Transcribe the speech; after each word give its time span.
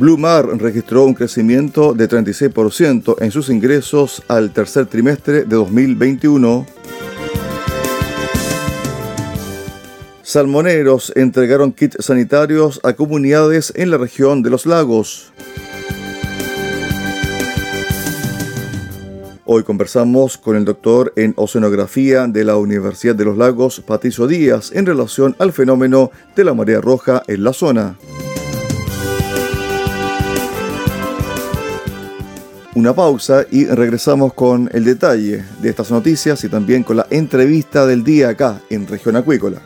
Blue 0.00 0.16
Mar 0.16 0.46
registró 0.58 1.04
un 1.04 1.12
crecimiento 1.12 1.92
de 1.92 2.08
36% 2.08 3.16
en 3.20 3.30
sus 3.30 3.50
ingresos 3.50 4.22
al 4.28 4.50
tercer 4.50 4.86
trimestre 4.86 5.44
de 5.44 5.56
2021. 5.56 6.64
Salmoneros 10.22 11.12
entregaron 11.16 11.72
kits 11.72 12.02
sanitarios 12.02 12.80
a 12.82 12.94
comunidades 12.94 13.74
en 13.76 13.90
la 13.90 13.98
región 13.98 14.42
de 14.42 14.48
los 14.48 14.64
lagos. 14.64 15.34
Hoy 19.44 19.64
conversamos 19.64 20.38
con 20.38 20.56
el 20.56 20.64
doctor 20.64 21.12
en 21.16 21.34
oceanografía 21.36 22.26
de 22.26 22.44
la 22.44 22.56
Universidad 22.56 23.14
de 23.14 23.26
los 23.26 23.36
Lagos, 23.36 23.82
Patricio 23.86 24.26
Díaz, 24.26 24.72
en 24.72 24.86
relación 24.86 25.36
al 25.38 25.52
fenómeno 25.52 26.10
de 26.34 26.44
la 26.44 26.54
marea 26.54 26.80
roja 26.80 27.22
en 27.26 27.44
la 27.44 27.52
zona. 27.52 27.98
Una 32.74 32.94
pausa 32.94 33.44
y 33.50 33.66
regresamos 33.66 34.32
con 34.32 34.70
el 34.72 34.84
detalle 34.84 35.44
de 35.60 35.68
estas 35.68 35.90
noticias 35.90 36.42
y 36.44 36.48
también 36.48 36.82
con 36.82 36.96
la 36.96 37.06
entrevista 37.10 37.86
del 37.86 38.04
día 38.04 38.30
acá 38.30 38.60
en 38.70 38.86
Región 38.86 39.16
Acuícola. 39.16 39.60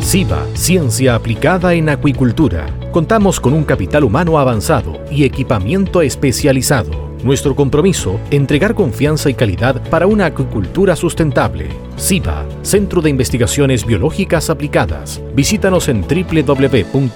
SIVA, 0.00 0.46
Ciencia 0.54 1.16
Aplicada 1.16 1.74
en 1.74 1.88
Acuicultura. 1.88 2.66
Contamos 2.92 3.40
con 3.40 3.52
un 3.52 3.64
capital 3.64 4.04
humano 4.04 4.38
avanzado 4.38 5.00
y 5.10 5.24
equipamiento 5.24 6.00
especializado 6.00 7.05
nuestro 7.22 7.54
compromiso, 7.54 8.20
entregar 8.30 8.74
confianza 8.74 9.30
y 9.30 9.34
calidad 9.34 9.82
para 9.90 10.06
una 10.06 10.26
acuicultura 10.26 10.96
sustentable. 10.96 11.68
SIBA, 11.96 12.46
Centro 12.62 13.00
de 13.00 13.10
Investigaciones 13.10 13.86
Biológicas 13.86 14.50
Aplicadas. 14.50 15.20
Visítanos 15.34 15.88
en 15.88 16.02
www.siba.cl. 16.02 17.06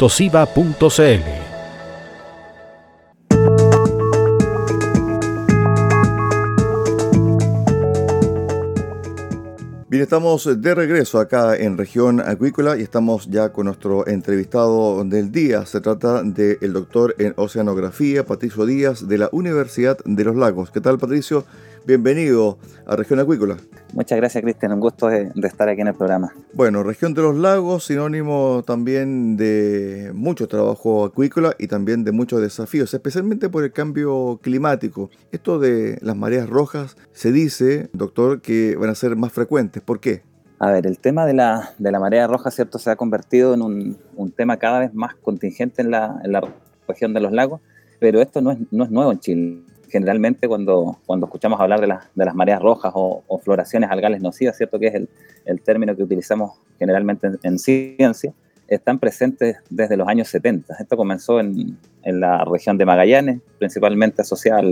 Bien, 9.90 10.04
estamos 10.04 10.48
de 10.62 10.74
regreso 10.76 11.18
acá 11.18 11.56
en 11.56 11.76
región 11.76 12.20
acuícola 12.20 12.76
y 12.76 12.82
estamos 12.82 13.26
ya 13.28 13.48
con 13.48 13.66
nuestro 13.66 14.06
entrevistado 14.06 15.02
del 15.04 15.32
día. 15.32 15.66
Se 15.66 15.80
trata 15.80 16.22
del 16.22 16.72
doctor 16.72 17.16
en 17.18 17.34
oceanografía, 17.34 18.24
Patricio 18.24 18.66
Díaz, 18.66 19.08
de 19.08 19.18
la 19.18 19.28
Universidad 19.32 19.98
de 20.04 20.22
los 20.22 20.36
Lagos. 20.36 20.70
¿Qué 20.70 20.80
tal, 20.80 20.96
Patricio? 20.96 21.44
Bienvenido 21.90 22.56
a 22.86 22.94
región 22.94 23.18
acuícola. 23.18 23.56
Muchas 23.94 24.16
gracias, 24.16 24.44
Cristian. 24.44 24.72
Un 24.74 24.78
gusto 24.78 25.08
de, 25.08 25.32
estar 25.42 25.68
aquí 25.68 25.80
en 25.80 25.88
el 25.88 25.94
programa. 25.94 26.32
Bueno, 26.52 26.84
región 26.84 27.14
de 27.14 27.22
los 27.22 27.34
lagos, 27.34 27.86
sinónimo 27.86 28.62
también 28.64 29.36
de 29.36 30.12
mucho 30.14 30.46
trabajo 30.46 31.04
acuícola 31.04 31.56
y 31.58 31.66
también 31.66 32.04
de 32.04 32.12
muchos 32.12 32.40
desafíos, 32.40 32.94
especialmente 32.94 33.48
por 33.48 33.64
el 33.64 33.72
cambio 33.72 34.38
climático. 34.40 35.10
Esto 35.32 35.58
de 35.58 35.98
las 36.00 36.14
mareas 36.14 36.48
rojas 36.48 36.96
se 37.12 37.32
dice, 37.32 37.90
doctor, 37.92 38.40
que 38.40 38.76
van 38.76 38.90
a 38.90 38.94
ser 38.94 39.16
más 39.16 39.32
frecuentes. 39.32 39.82
¿Por 39.82 39.98
qué? 39.98 40.22
A 40.60 40.70
ver, 40.70 40.86
el 40.86 41.00
tema 41.00 41.26
de 41.26 41.34
la, 41.34 41.72
de 41.78 41.90
la 41.90 41.98
marea 41.98 42.28
roja, 42.28 42.52
¿cierto? 42.52 42.78
Se 42.78 42.90
ha 42.90 42.94
convertido 42.94 43.52
en 43.52 43.62
un, 43.62 43.98
un 44.14 44.30
tema 44.30 44.58
cada 44.58 44.78
vez 44.78 44.94
más 44.94 45.16
contingente 45.16 45.82
en 45.82 45.90
la, 45.90 46.20
en 46.22 46.30
la, 46.30 46.40
región 46.86 47.14
de 47.14 47.20
los 47.20 47.32
lagos, 47.32 47.60
pero 47.98 48.20
esto 48.20 48.40
no 48.40 48.52
es, 48.52 48.58
no 48.70 48.84
es 48.84 48.90
nuevo 48.90 49.10
en 49.10 49.18
Chile 49.18 49.62
generalmente 49.90 50.48
cuando, 50.48 50.98
cuando 51.06 51.26
escuchamos 51.26 51.60
hablar 51.60 51.80
de, 51.80 51.86
de 51.86 52.24
las 52.24 52.34
mareas 52.34 52.60
rojas 52.60 52.92
o, 52.94 53.22
floraciones 53.42 53.90
algales 53.90 54.20
nocivas, 54.20 54.56
¿cierto? 54.56 54.78
Que 54.78 54.88
es 54.88 54.94
el, 54.94 55.08
el 55.44 55.60
término 55.60 55.96
que 55.96 56.02
utilizamos 56.02 56.52
generalmente 56.78 57.28
en, 57.42 57.58
ciencia, 57.58 58.32
están 58.68 58.98
presentes 58.98 59.56
desde 59.68 59.96
los 59.96 60.08
años 60.08 60.28
70. 60.28 60.76
Esto 60.78 60.96
comenzó 60.96 61.40
en, 61.40 61.76
en 62.02 62.20
la 62.20 62.44
región 62.44 62.78
de 62.78 62.84
Magallanes, 62.84 63.40
principalmente 63.58 64.22
asociada 64.22 64.62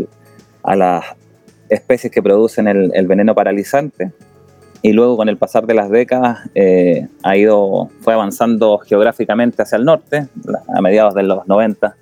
a 0.63 0.77
las 0.77 1.05
especies 1.69 2.13
que 2.13 2.23
producen 2.23 2.69
el, 2.69 2.91
el, 2.95 3.07
veneno 3.07 3.35
paralizante. 3.35 4.13
Y 4.81 4.93
luego 4.93 5.17
con 5.17 5.29
el 5.29 5.37
pasar 5.37 5.67
de 5.67 5.75
las 5.75 5.91
décadas 5.91 6.49
eh, 6.55 7.09
ha 7.25 7.37
ido, 7.37 7.91
fue 8.01 8.15
avanzando 8.15 8.79
geográficamente 8.79 9.63
hacia 9.63 9.77
el 9.77 9.85
norte, 9.85 10.29
a 10.73 10.81
mediados 10.81 11.15
de 11.15 11.25
los 11.25 11.47
90 11.49 11.97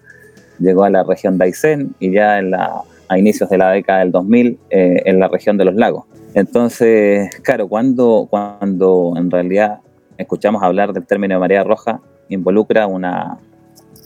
llegó 0.59 0.85
a 0.85 0.91
la 0.91 1.03
región 1.03 1.39
de 1.39 1.45
Aysén 1.47 1.95
y 1.99 2.13
ya 2.13 2.39
en 2.39 2.51
la 2.51 2.83
a 3.09 3.19
inicios 3.19 3.49
de 3.51 3.59
la 3.59 3.71
década 3.71 4.01
del 4.01 4.13
2000 4.13 4.59
eh, 4.71 5.03
en 5.05 5.21
la 5.21 5.29
región 5.29 5.57
de 5.57 5.65
los 5.65 5.75
lagos. 5.75 6.05
Entonces, 6.35 7.31
claro, 7.43 7.69
cuando, 7.69 8.27
cuando 8.29 9.15
en 9.17 9.31
realidad 9.31 9.81
escuchamos 10.19 10.63
hablar 10.63 10.93
del 10.93 11.07
término 11.07 11.35
de 11.35 11.41
marea 11.41 11.65
roja, 11.65 12.01
involucra 12.29 12.87
una 12.87 13.39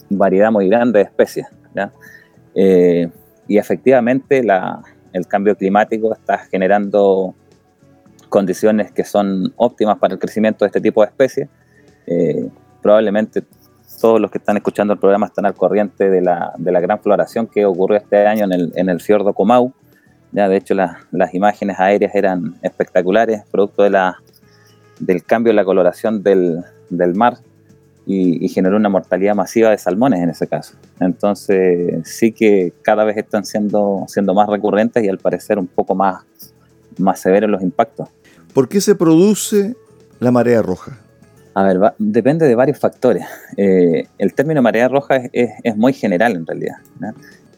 variedad 0.09 0.51
muy 0.51 0.69
grande 0.69 0.99
de 0.99 1.05
especies. 1.05 1.47
Eh, 2.55 3.09
y 3.47 3.57
efectivamente 3.57 4.43
el 5.13 5.27
cambio 5.27 5.55
climático 5.55 6.13
está 6.13 6.37
generando 6.37 7.33
condiciones 8.29 8.91
que 8.91 9.03
son 9.03 9.53
óptimas 9.57 9.97
para 9.97 10.13
el 10.13 10.19
crecimiento 10.19 10.63
de 10.63 10.67
este 10.67 10.81
tipo 10.81 11.01
de 11.01 11.07
especies. 11.07 11.49
Eh, 12.07 12.49
probablemente 12.81 13.43
todos 14.01 14.19
los 14.19 14.31
que 14.31 14.39
están 14.39 14.57
escuchando 14.57 14.93
el 14.93 14.99
programa 14.99 15.27
están 15.27 15.45
al 15.45 15.53
corriente 15.53 16.09
de 16.09 16.21
la, 16.21 16.53
de 16.57 16.71
la 16.71 16.79
gran 16.79 16.99
floración 16.99 17.47
que 17.47 17.65
ocurrió 17.65 17.97
este 17.97 18.25
año 18.27 18.45
en 18.45 18.51
el, 18.51 18.73
en 18.75 18.89
el 18.89 18.99
fiordo 18.99 19.33
Comau. 19.33 19.73
Ya, 20.31 20.49
de 20.49 20.57
hecho, 20.57 20.73
las 20.73 21.33
imágenes 21.33 21.79
aéreas 21.79 22.15
eran 22.15 22.55
espectaculares, 22.61 23.43
producto 23.51 23.83
de 23.83 23.91
la, 23.91 24.17
del 24.99 25.23
cambio 25.23 25.51
en 25.51 25.57
la 25.57 25.65
coloración 25.65 26.23
del, 26.23 26.63
del 26.89 27.15
mar 27.15 27.37
y, 28.05 28.47
generó 28.49 28.77
una 28.77 28.89
mortalidad 28.89 29.35
masiva 29.35 29.69
de 29.69 29.77
salmones 29.77 30.21
en 30.21 30.29
ese 30.29 30.47
caso. 30.47 30.75
Entonces, 30.99 32.07
sí 32.07 32.31
que 32.31 32.73
cada 32.81 33.03
vez 33.03 33.17
están 33.17 33.45
siendo, 33.45 34.05
siendo 34.07 34.33
más 34.33 34.49
recurrentes 34.49 35.03
y 35.03 35.09
al 35.09 35.17
parecer 35.17 35.59
un 35.59 35.67
poco 35.67 35.95
más, 35.95 36.23
más 36.97 37.19
severos 37.19 37.49
los 37.49 37.61
impactos. 37.61 38.09
¿Por 38.53 38.67
qué 38.67 38.81
se 38.81 38.95
produce 38.95 39.75
la 40.19 40.31
marea 40.31 40.61
roja? 40.61 40.97
A 41.53 41.63
ver, 41.63 41.79
depende 41.97 42.47
de 42.47 42.55
varios 42.55 42.79
factores. 42.79 43.25
Eh, 43.57 44.07
el 44.17 44.33
término 44.33 44.61
marea 44.61 44.87
roja 44.87 45.21
es, 45.33 45.75
muy 45.75 45.93
general 45.93 46.35
en 46.35 46.45
realidad. 46.45 46.77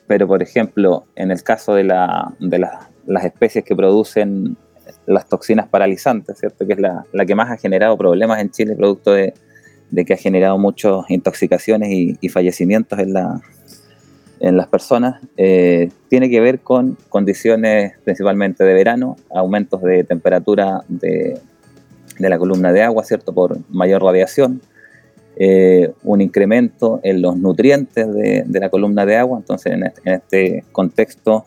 Pero, 0.07 0.27
por 0.27 0.41
ejemplo, 0.41 1.05
en 1.15 1.31
el 1.31 1.43
caso 1.43 1.75
de, 1.75 1.83
la, 1.83 2.33
de 2.39 2.59
las 3.05 3.25
especies 3.25 3.63
que 3.63 3.75
producen 3.75 4.57
las 5.05 5.27
toxinas 5.27 5.67
paralizantes, 5.67 6.39
¿cierto? 6.39 6.65
que 6.65 6.73
es 6.73 6.79
la, 6.79 7.05
que 7.25 7.35
más 7.35 7.51
ha 7.51 7.57
generado 7.57 7.97
problemas 7.97 8.39
en 8.39 8.49
Chile, 8.49 8.75
producto 8.75 9.13
de, 9.13 9.33
que 10.05 10.13
ha 10.13 10.17
generado 10.17 10.57
muchas 10.57 11.09
intoxicaciones 11.09 11.89
y, 11.91 12.29
fallecimientos 12.29 12.97
en, 12.99 13.13
la, 13.13 13.41
en 14.39 14.57
las 14.57 14.67
personas, 14.67 15.21
eh, 15.37 15.91
tiene 16.09 16.29
que 16.29 16.41
ver 16.41 16.59
con 16.61 16.97
condiciones 17.09 17.93
principalmente 18.03 18.63
de 18.63 18.73
verano, 18.73 19.17
aumentos 19.29 19.81
de 19.83 20.03
temperatura 20.03 20.83
de 20.87 21.39
de 22.19 22.29
la 22.29 22.37
columna 22.37 22.71
de 22.71 22.83
agua, 22.83 23.03
¿cierto? 23.03 23.33
Por 23.33 23.57
mayor 23.69 24.03
radiación, 24.03 24.61
eh, 25.35 25.91
un 26.03 26.21
incremento 26.21 26.99
en 27.01 27.21
los 27.21 27.35
nutrientes 27.37 28.13
de, 28.13 28.45
la 28.59 28.69
columna 28.69 29.05
de 29.05 29.17
agua. 29.17 29.39
Entonces, 29.39 29.73
en 29.73 29.91
este, 30.05 30.63
contexto, 30.71 31.45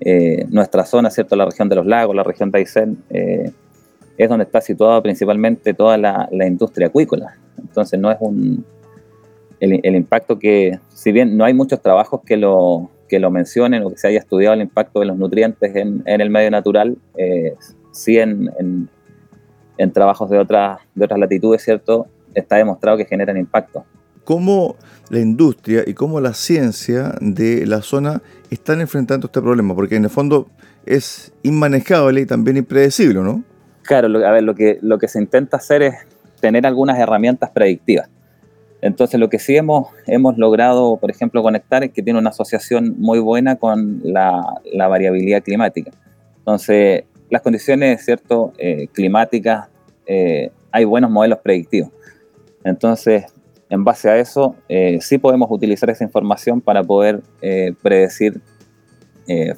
eh, 0.00 0.46
nuestra 0.48 0.84
zona, 0.84 1.10
¿cierto? 1.10 1.34
La 1.34 1.44
región 1.44 1.68
de 1.68 1.76
los 1.76 1.86
lagos, 1.86 2.14
la 2.14 2.22
región 2.22 2.50
de 2.50 2.58
Aysén, 2.58 2.98
eh, 3.10 3.50
es 4.16 4.28
donde 4.28 4.44
está 4.44 4.60
situada 4.60 5.02
principalmente 5.02 5.74
toda 5.74 5.98
la, 5.98 6.28
industria 6.46 6.86
acuícola. 6.86 7.36
Entonces, 7.58 7.98
no 7.98 8.10
es 8.10 8.18
un. 8.20 8.64
El, 9.58 9.96
impacto 9.96 10.38
que, 10.38 10.78
si 10.90 11.12
bien 11.12 11.36
no 11.36 11.44
hay 11.44 11.54
muchos 11.54 11.80
trabajos 11.80 12.20
que 12.26 12.36
lo, 12.36 12.90
que 13.08 13.18
lo 13.18 13.30
mencionen 13.30 13.82
o 13.82 13.90
que 13.90 13.96
se 13.96 14.06
haya 14.06 14.18
estudiado 14.18 14.54
el 14.54 14.60
impacto 14.60 15.00
de 15.00 15.06
los 15.06 15.16
nutrientes 15.16 15.74
en, 15.74 16.02
el 16.04 16.28
medio 16.28 16.50
natural, 16.50 16.98
sí 17.92 18.18
en, 18.18 18.50
en 18.60 18.90
trabajos 19.92 20.30
de 20.30 20.38
otras, 20.38 20.78
de 20.94 21.04
otras 21.04 21.20
latitudes, 21.20 21.62
¿cierto? 21.62 22.06
Está 22.34 22.56
demostrado 22.56 22.96
que 22.96 23.04
generan 23.04 23.36
impacto. 23.36 23.84
cómo 24.26 24.76
la 25.08 25.20
industria 25.20 25.84
y 25.86 25.94
cómo 25.94 26.20
la 26.20 26.34
ciencia 26.34 27.14
de 27.20 27.64
la 27.64 27.80
zona 27.80 28.22
están 28.50 28.80
enfrentando 28.80 29.28
este 29.28 29.40
problema, 29.40 29.74
porque 29.74 29.96
en 29.96 30.04
el 30.04 30.10
fondo 30.10 30.48
es 30.84 31.32
inmanejable 31.44 32.20
y 32.22 32.26
también 32.26 32.56
impredecible, 32.56 33.20
¿no? 33.20 33.44
Claro, 33.82 34.08
a 34.26 34.32
ver, 34.32 34.42
lo 34.42 34.54
que, 34.54 34.78
lo 34.82 34.98
que 34.98 35.06
se 35.06 35.20
intenta 35.20 35.56
hacer 35.58 35.82
es 35.82 35.94
tener 36.40 36.66
algunas 36.66 36.98
herramientas 36.98 37.50
predictivas. 37.50 38.08
Entonces, 38.82 39.18
lo 39.18 39.28
que 39.28 39.38
sí 39.38 39.56
hemos, 39.56 39.88
hemos 40.06 40.36
logrado, 40.38 40.96
por 40.96 41.10
ejemplo, 41.10 41.42
conectar 41.42 41.84
es 41.84 41.92
que 41.92 42.02
tiene 42.02 42.18
una 42.18 42.30
asociación 42.30 42.96
muy 42.98 43.20
buena 43.20 43.56
con 43.56 44.00
la, 44.02 44.42
la 44.72 44.88
variabilidad 44.88 45.42
climática. 45.42 45.92
Entonces, 46.38 47.04
las 47.30 47.42
condiciones 47.42 48.04
cierto, 48.04 48.52
eh, 48.58 48.88
climáticas, 48.92 49.68
eh, 50.06 50.50
hay 50.70 50.84
buenos 50.84 51.10
modelos 51.10 51.38
predictivos. 51.38 51.90
Entonces, 52.64 53.24
en 53.68 53.84
base 53.84 54.08
a 54.08 54.18
eso, 54.18 54.54
eh, 54.68 54.98
sí 55.00 55.18
podemos 55.18 55.48
utilizar 55.50 55.90
esa 55.90 56.04
información 56.04 56.60
para 56.60 56.82
poder 56.84 57.22
predecir 57.82 58.40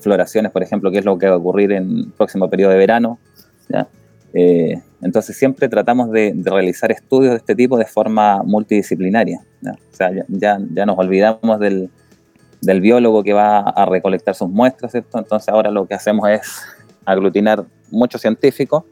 floraciones, 0.01 0.51
por 0.51 0.63
ejemplo, 0.63 0.91
qué 0.91 0.99
es 0.99 1.05
lo 1.05 1.19
que 1.19 1.27
va 1.27 1.35
a 1.35 1.37
ocurrir 1.37 1.73
en 1.73 1.91
el 1.91 2.13
próximo 2.17 2.49
periodo 2.49 2.73
de 2.73 2.79
verano. 2.79 3.19
entonces, 5.03 5.37
siempre 5.37 5.69
tratamos 5.69 6.11
de, 6.11 6.35
realizar 6.43 6.91
estudios 6.91 7.33
de 7.33 7.37
este 7.39 7.55
tipo 7.55 7.77
de 7.77 7.85
forma 7.85 8.43
multidisciplinaria. 8.45 9.41
Ya, 10.31 10.59
ya, 10.73 10.87
nos 10.87 10.99
olvidamos 10.99 11.61
del, 11.61 11.91
del 12.63 12.81
biólogo 12.81 13.23
que 13.23 13.35
va 13.35 13.59
a 13.59 13.85
recolectar 13.85 14.35
sus 14.35 14.49
muestras. 14.49 14.95
Entonces 14.95 15.49
ahora 15.51 15.71
lo 15.71 15.87
que 15.87 15.95
hacemos 15.95 16.31
es 16.31 16.63
aglutinar 17.09 17.65
muchos 17.91 18.21
científicos, 18.21 18.85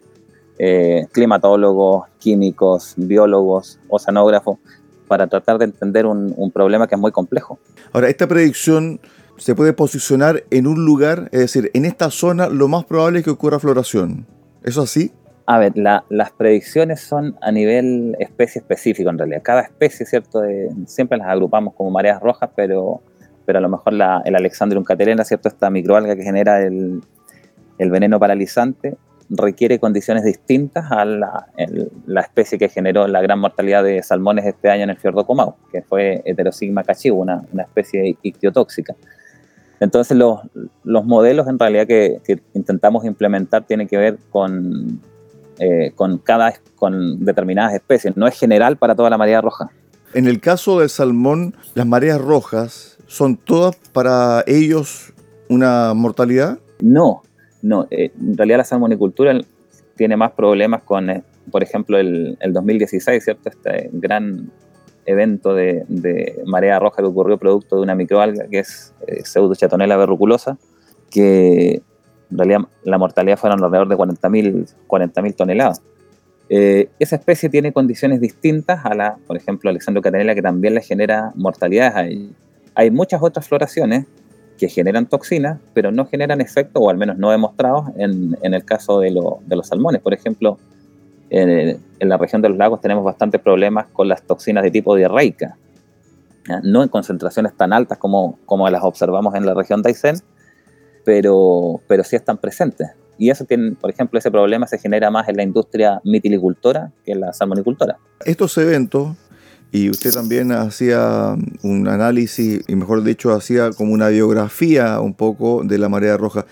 eh, 0.59 1.07
climatólogos, 1.13 2.09
químicos, 2.19 2.95
biólogos, 2.97 3.79
oceanógrafos, 3.89 4.59
para 5.07 5.27
tratar 5.27 5.59
de 5.59 5.67
entender 5.67 6.07
un, 6.07 6.51
problema 6.53 6.89
que 6.89 6.95
es 6.95 7.01
muy 7.01 7.13
complejo. 7.13 7.59
Ahora, 7.93 8.09
esta 8.09 8.27
predicción 8.27 9.01
se 9.37 9.55
puede 9.55 9.73
posicionar 9.73 10.45
en 10.51 10.67
un 10.67 10.85
lugar, 10.85 11.29
es 11.31 11.41
decir, 11.41 11.71
en 11.75 11.85
esta 11.85 12.11
zona 12.11 12.49
lo 12.49 12.69
más 12.69 12.85
probable 12.87 13.19
es 13.19 13.25
que 13.25 13.31
ocurra 13.31 13.61
floración. 13.61 14.27
¿Eso 14.65 14.83
así? 14.83 15.13
A 15.45 15.59
ver, 15.59 15.75
las 15.77 16.33
predicciones 16.33 17.01
son 17.03 17.37
a 17.41 17.53
nivel 17.53 18.17
especie 18.19 18.61
específico 18.61 19.11
en 19.11 19.19
realidad. 19.19 19.43
Cada 19.45 19.61
especie, 19.61 20.05
¿cierto? 20.07 20.41
siempre 20.87 21.19
las 21.19 21.29
agrupamos 21.29 21.75
como 21.75 21.91
mareas 21.91 22.21
rojas, 22.21 22.51
pero, 22.57 23.01
pero 23.45 23.59
a 23.59 23.63
lo 23.63 23.69
mejor 23.69 23.93
la, 23.93 24.23
el 24.25 24.35
Alexandrium 24.35 24.83
caterina, 24.83 25.23
¿cierto? 25.23 25.49
Esta 25.49 25.71
microalga 25.71 26.17
que 26.17 26.25
genera 26.25 26.63
el, 26.63 27.01
el 27.79 27.91
veneno 27.91 28.19
paralizante 28.19 28.97
requiere 29.29 29.79
condiciones 29.81 30.25
distintas 30.25 30.91
a 30.91 31.05
la, 31.05 31.49
especie 32.21 32.59
que 32.59 32.69
generó 32.69 33.07
la 33.09 33.21
gran 33.21 33.39
mortalidad 33.41 33.83
de 33.83 34.03
salmones 34.03 34.45
este 34.47 34.71
año 34.71 34.85
en 34.85 34.91
el 34.91 34.97
fiordo 34.97 35.27
Comau, 35.27 35.57
que 35.73 35.83
fue 35.83 36.23
Heterosigma 36.25 36.85
cachivo, 36.85 37.21
una, 37.21 37.45
especie 37.59 38.17
ictiotóxica. 38.23 38.95
Entonces 39.81 40.17
los, 40.17 40.41
modelos 40.85 41.49
en 41.49 41.59
realidad 41.59 41.87
que, 41.87 42.21
intentamos 42.55 43.05
implementar 43.05 43.65
tienen 43.67 43.89
que 43.89 43.97
ver 43.97 44.19
con, 44.31 45.01
eh, 45.59 45.93
con, 45.95 46.19
cada, 46.19 46.55
con 46.77 47.25
determinadas 47.25 47.75
especies, 47.75 48.17
no 48.17 48.27
es 48.27 48.39
general 48.39 48.77
para 48.77 48.95
toda 48.95 49.11
la 49.11 49.19
marea 49.19 49.41
roja. 49.41 49.71
En 50.15 50.27
el 50.27 50.41
caso 50.41 50.79
del 50.81 50.89
salmón, 50.89 51.57
las 51.75 51.87
mareas 51.87 52.21
rojas 52.21 52.97
son 53.07 53.37
todas 53.37 53.77
para 53.93 54.45
ellos 54.47 55.13
una 55.49 55.95
mortalidad? 55.95 56.59
No, 56.81 57.23
no, 57.67 57.89
eh, 57.91 58.13
en 58.19 58.37
realidad 58.37 58.59
la 58.59 58.65
salmonicultura 58.65 59.39
tiene 59.97 60.17
más 60.17 60.33
problemas 60.33 60.83
con, 60.85 61.11
eh, 61.11 61.25
por 61.51 61.65
ejemplo, 61.65 61.99
el, 61.99 62.37
2016, 62.41 63.25
¿cierto? 63.25 63.49
Este 63.49 63.91
gran 63.93 64.53
evento 65.05 65.53
de, 65.55 65.85
marea 66.47 66.79
roja 66.79 66.99
que 66.99 67.09
ocurrió 67.09 67.39
producto 67.39 67.77
de 67.77 67.83
una 67.83 67.95
microalga 67.95 68.47
que 68.49 68.61
es 68.61 68.95
eh, 69.07 69.25
Pseudochatonella 69.25 69.97
verruculosa, 69.97 70.59
que 71.11 71.83
en 72.31 72.39
realidad 72.39 72.61
la 72.85 72.99
mortalidad 72.99 73.37
fueron 73.37 73.63
alrededor 73.63 73.89
de 73.89 73.97
40.000 73.97 74.75
40 74.87 75.23
toneladas. 75.33 75.83
esa 76.49 77.17
especie 77.17 77.49
tiene 77.49 77.73
condiciones 77.73 78.21
distintas 78.21 78.85
a 78.85 78.95
la, 78.95 79.17
por 79.27 79.37
ejemplo, 79.37 79.71
Alexandro 79.71 80.03
Catanela, 80.03 80.37
que 80.37 80.43
también 80.43 80.75
le 80.75 80.83
genera 80.83 81.33
mortalidades. 81.35 82.31
Hay 82.75 82.91
muchas 82.93 83.23
otras 83.23 83.49
floraciones 83.49 84.07
que 84.57 84.69
generan 84.69 85.07
toxinas, 85.07 85.59
pero 85.75 85.93
no 85.93 86.07
generan 86.07 86.41
efecto, 86.41 86.81
o 86.81 86.91
al 86.91 86.97
menos 86.97 87.19
no 87.19 87.31
demostrados, 87.31 87.87
en, 87.97 88.37
en 88.43 88.55
el 88.55 88.65
caso 88.65 89.01
de, 89.01 89.11
de, 89.11 89.57
los 89.57 89.67
salmones. 89.67 90.01
Por 90.01 90.15
ejemplo, 90.15 90.59
en, 91.31 91.81
la 92.01 92.17
región 92.17 92.43
de 92.43 92.49
los 92.49 92.59
lagos 92.59 92.81
tenemos 92.81 93.05
bastantes 93.05 93.41
problemas 93.41 93.87
con 93.93 94.09
las 94.09 94.23
toxinas 94.23 94.63
de 94.65 94.71
tipo 94.71 94.95
diarreica, 94.95 95.57
no 96.63 96.83
en 96.83 96.89
concentraciones 96.89 97.57
tan 97.57 97.73
altas 97.73 97.99
como, 97.99 98.39
como 98.47 98.69
las 98.71 98.85
observamos 98.85 99.35
en 99.35 99.47
la 99.47 99.55
región 99.55 99.83
de 99.83 99.91
Aysén, 99.91 100.17
pero, 101.05 101.81
pero 101.89 102.05
sí 102.05 102.17
están 102.17 102.39
presentes. 102.39 102.91
Y 103.19 103.31
eso 103.31 103.45
tiene, 103.45 103.73
por 103.73 103.91
ejemplo, 103.91 104.19
ese 104.19 104.31
problema 104.31 104.67
se 104.67 104.79
genera 104.79 105.11
más 105.11 105.29
en 105.29 105.37
la 105.37 105.43
industria 105.43 106.01
mitilicultora 106.05 106.93
que 107.05 107.13
en 107.13 107.21
la 107.21 107.33
salmonicultora. 107.33 107.99
Estos 108.25 108.57
eventos 108.59 109.17
y 109.73 109.91
usted 109.91 110.13
también 110.13 110.53
hacía 110.53 111.37
un 111.63 111.89
análisis, 111.89 112.63
y 112.67 112.77
mejor 112.77 113.03
dicho, 113.03 113.33
hacía 113.33 113.71
como 113.71 113.93
una 113.93 114.09
biografía 114.09 115.01
un 115.01 115.15
poco 115.15 115.63
de 115.65 115.79
la 115.79 115.89
marea 115.89 116.17
roja. 116.17 116.47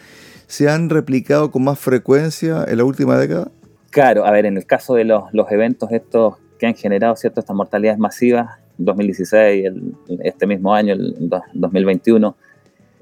¿Se 0.47 0.69
han 0.69 0.91
replicado 0.91 1.51
con 1.51 1.65
más 1.65 1.79
frecuencia 1.79 2.65
en 2.69 2.79
la 2.79 2.85
última 2.85 3.19
década? 3.19 3.51
Claro, 3.91 4.27
a 4.27 4.31
ver, 4.31 4.47
en 4.47 4.57
el 4.57 4.67
caso 4.67 4.95
de 4.95 5.05
los, 5.05 5.25
los 5.33 5.51
eventos 5.51 5.91
estos 5.93 6.35
que 6.59 6.67
han 6.67 6.75
generado 6.75 7.17
ciertas 7.17 7.45
estas 7.45 7.57
mortalidades 7.57 7.99
masivas, 7.99 8.59
2016, 8.79 9.65
el, 9.65 9.95
este 10.23 10.47
mismo 10.47 10.75
año, 10.75 10.95
el 10.95 11.31
2021, 11.55 12.37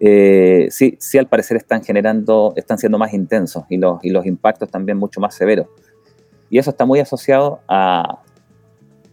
eh, 0.00 0.66
sí, 0.70 0.96
sí 1.00 1.18
al 1.18 1.28
parecer 1.28 1.56
están 1.56 1.82
generando, 1.82 2.52
están 2.56 2.76
siendo 2.78 2.98
más 2.98 3.14
intensos 3.14 3.64
y 3.68 3.76
los, 3.76 4.04
y 4.04 4.10
los 4.10 4.26
impactos 4.26 4.68
también 4.70 4.98
mucho 4.98 5.20
más 5.20 5.34
severos. 5.34 5.66
Y 6.50 6.58
eso 6.58 6.70
está 6.70 6.84
muy 6.84 7.00
asociado 7.00 7.60
a, 7.68 8.22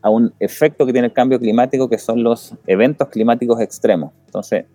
a 0.01 0.09
un 0.09 0.33
efecto 0.39 0.85
que 0.85 0.93
tiene 0.93 1.07
el 1.07 1.13
cambio 1.13 1.39
climático, 1.39 1.89
que 1.89 1.97
son 1.97 2.23
los 2.23 2.55
eventos 2.67 3.09
climáticos 3.09 3.59
extremos. 3.61 4.13
Entonces, 4.25 4.65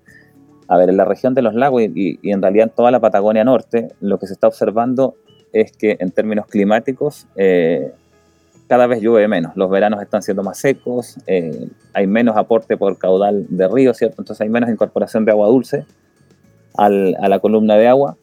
a 0.69 0.77
ver, 0.77 0.89
en 0.89 0.97
la 0.97 1.05
región 1.05 1.35
de 1.35 1.43
los 1.43 1.55
lagos 1.55 1.83
y, 1.83 2.19
en 2.23 2.43
realidad 2.43 2.69
en 2.69 2.75
toda 2.75 2.91
la 2.91 3.01
Patagonia 3.01 3.45
Norte, 3.45 3.93
lo 4.01 4.19
que 4.19 4.27
se 4.27 4.35
está 4.35 4.49
observando 4.49 5.15
es 5.53 5.73
que 5.73 5.97
en 6.01 6.11
términos 6.11 6.47
climáticos 6.47 7.27
eh, 7.37 7.93
cada 8.67 8.87
vez 8.87 9.01
llueve 9.01 9.29
menos. 9.29 9.53
Los 9.57 9.71
veranos 9.71 10.03
están 10.03 10.23
siendo 10.23 10.43
más 10.43 10.59
secos, 10.59 11.19
eh, 11.27 11.69
hay 11.93 12.07
menos 12.07 12.37
aporte 12.37 12.77
por 12.77 12.99
caudal 12.99 13.47
de 13.49 13.69
río, 13.69 13.95
¿cierto? 13.95 14.17
Entonces 14.23 14.41
hay 14.41 14.49
menos 14.49 14.71
incorporación 14.71 15.25
de 15.25 15.33
agua 15.33 15.49
dulce 15.49 15.85
a 16.77 16.89
la 16.89 17.39
columna 17.39 17.77
de 17.77 17.87
agua. 17.87 18.17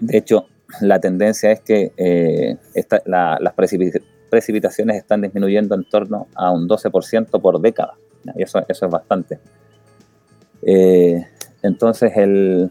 De 0.00 0.16
hecho, 0.16 0.46
la 0.80 0.98
tendencia 0.98 1.50
es 1.52 1.60
que 1.60 1.92
eh, 1.96 2.56
las 3.04 3.52
precipitaciones 3.54 4.15
precipitaciones 4.30 4.96
están 4.96 5.22
disminuyendo 5.22 5.74
en 5.74 5.84
torno 5.84 6.28
a 6.34 6.50
un 6.50 6.68
12% 6.68 7.40
por 7.40 7.60
década. 7.60 7.94
Y 8.36 8.42
eso, 8.42 8.64
eso 8.68 8.86
es 8.86 8.92
bastante. 8.92 9.38
Eh, 10.62 11.24
entonces, 11.62 12.12
el, 12.16 12.70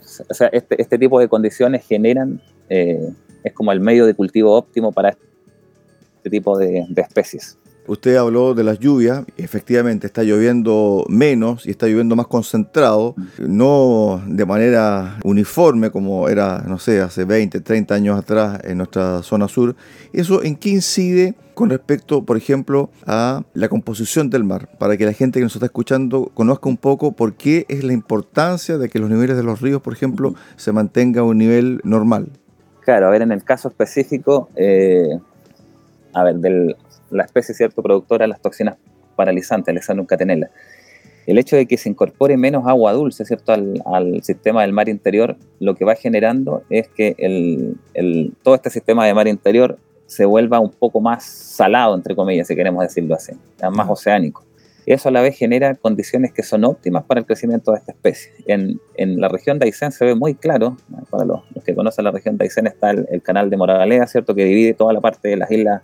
este, 0.52 0.82
este, 0.82 0.98
tipo 0.98 1.20
de 1.20 1.28
condiciones 1.28 1.86
generan, 1.86 2.42
eh, 2.70 3.10
es 3.44 3.54
como 3.54 3.72
el 3.72 3.80
medio 3.80 4.06
de 4.06 4.14
cultivo 4.14 4.54
óptimo 4.54 4.92
para 4.92 5.10
este 5.10 6.30
tipo 6.30 6.58
de 6.58 6.86
especies. 6.96 7.58
Usted 7.88 8.16
habló 8.16 8.54
de 8.54 8.64
las 8.64 8.80
lluvias, 8.80 9.24
efectivamente 9.38 10.08
está 10.08 10.24
lloviendo 10.24 11.06
menos 11.08 11.68
y 11.68 11.72
está 11.72 11.88
lloviendo 11.88 12.16
más 12.16 12.28
concentrado, 12.28 13.16
no 13.38 14.24
de 14.28 14.46
manera 14.46 15.20
uniforme 15.24 15.92
como 15.92 16.28
era, 16.28 16.64
no 16.68 16.80
sé, 16.80 17.02
hace 17.02 17.26
20, 17.26 17.62
30 17.62 17.94
años 17.94 18.18
atrás 18.18 18.60
en 18.64 18.80
nuestra 18.80 19.22
zona 19.22 19.48
sur. 19.48 19.76
¿Eso 20.14 20.44
en 20.44 20.56
qué 20.56 20.70
incide 20.70 21.36
con 21.54 21.70
respecto, 21.70 22.26
por 22.26 22.38
ejemplo, 22.38 22.90
a 23.06 23.44
la 23.54 23.70
composición 23.70 24.30
del 24.30 24.44
mar? 24.44 24.68
Para 24.80 24.98
que 24.98 25.06
la 25.06 25.14
gente 25.14 25.40
que 25.40 25.44
nos 25.44 25.56
está 25.56 25.68
escuchando 25.68 26.32
conozca 26.34 26.68
un 26.68 26.78
poco 26.78 27.12
por 27.12 27.36
qué 27.36 27.66
es 27.70 27.84
la 27.84 27.94
importancia 27.94 28.78
de 28.78 28.90
que 28.90 29.00
los 29.00 29.10
niveles 29.10 29.38
de 29.38 29.44
los 29.44 29.62
ríos, 29.62 29.82
por 29.82 29.94
ejemplo, 29.94 30.34
se 30.56 30.72
mantenga 30.72 31.22
a 31.22 31.24
un 31.24 31.38
nivel 31.38 31.82
normal. 31.84 32.30
Claro, 32.82 33.08
a 33.08 33.10
ver, 33.10 33.22
en 33.22 33.32
el 33.32 33.44
caso 33.44 33.68
específico, 33.68 34.50
eh, 34.56 35.20
a 36.14 36.24
ver, 36.24 36.36
del, 36.36 36.76
la 37.10 37.24
especie 37.24 37.56
cierto 37.56 37.82
productora 37.82 38.24
de 38.24 38.30
las 38.30 38.42
toxinas 38.42 38.78
paralizantes, 39.16 39.72
Alexandrum 39.72 40.06
catenella. 40.06 40.50
El 41.26 41.40
hecho 41.40 41.56
de 41.56 41.66
que 41.66 41.78
se 41.78 41.90
incorpore 41.90 42.38
menos 42.38 42.68
agua 42.68 42.94
dulce 42.94 43.26
¿cierto? 43.26 43.52
Al, 43.52 44.22
sistema 44.22 44.62
del 44.62 44.74
mar 44.74 44.90
interior, 44.90 45.38
lo 45.60 45.76
que 45.76 45.86
va 45.86 45.96
generando 45.96 46.64
es 46.70 46.88
que 46.88 47.16
el, 47.18 48.34
todo 48.44 48.56
este 48.56 48.70
sistema 48.70 49.06
de 49.06 49.14
mar 49.14 49.28
interior 49.28 49.80
se 50.06 50.26
vuelva 50.26 50.60
un 50.60 50.70
poco 50.70 51.02
más 51.02 51.24
salado, 51.24 51.96
entre 51.96 52.16
comillas, 52.16 52.48
si 52.48 52.56
queremos 52.56 52.84
decirlo 52.84 53.16
así, 53.16 53.34
más 53.72 53.90
oceánico. 53.90 54.46
Y 54.86 54.94
eso 54.94 55.10
a 55.10 55.12
la 55.12 55.22
vez 55.22 55.36
genera 55.36 55.74
condiciones 55.74 56.32
que 56.32 56.44
son 56.44 56.64
óptimas 56.64 57.04
para 57.06 57.20
el 57.20 57.26
crecimiento 57.26 57.72
de 57.72 57.80
esta 57.80 57.92
especie. 57.92 58.32
En, 58.46 58.80
la 59.20 59.30
región 59.30 59.58
de 59.58 59.66
Aysén 59.66 59.92
se 59.92 60.06
ve 60.06 60.14
muy 60.14 60.36
claro, 60.36 60.78
para 61.10 61.26
los, 61.26 61.42
que 61.66 61.74
conocen 61.74 62.06
la 62.06 62.12
región 62.12 62.38
de 62.38 62.46
Aysén 62.46 62.68
está 62.68 62.92
el, 62.92 63.22
canal 63.24 63.50
de 63.50 63.58
Moragalea, 63.58 64.06
¿cierto? 64.06 64.36
que 64.36 64.46
divide 64.46 64.76
toda 64.76 64.94
la 64.94 65.02
parte 65.02 65.30
de 65.30 65.38
las 65.38 65.50
islas 65.50 65.82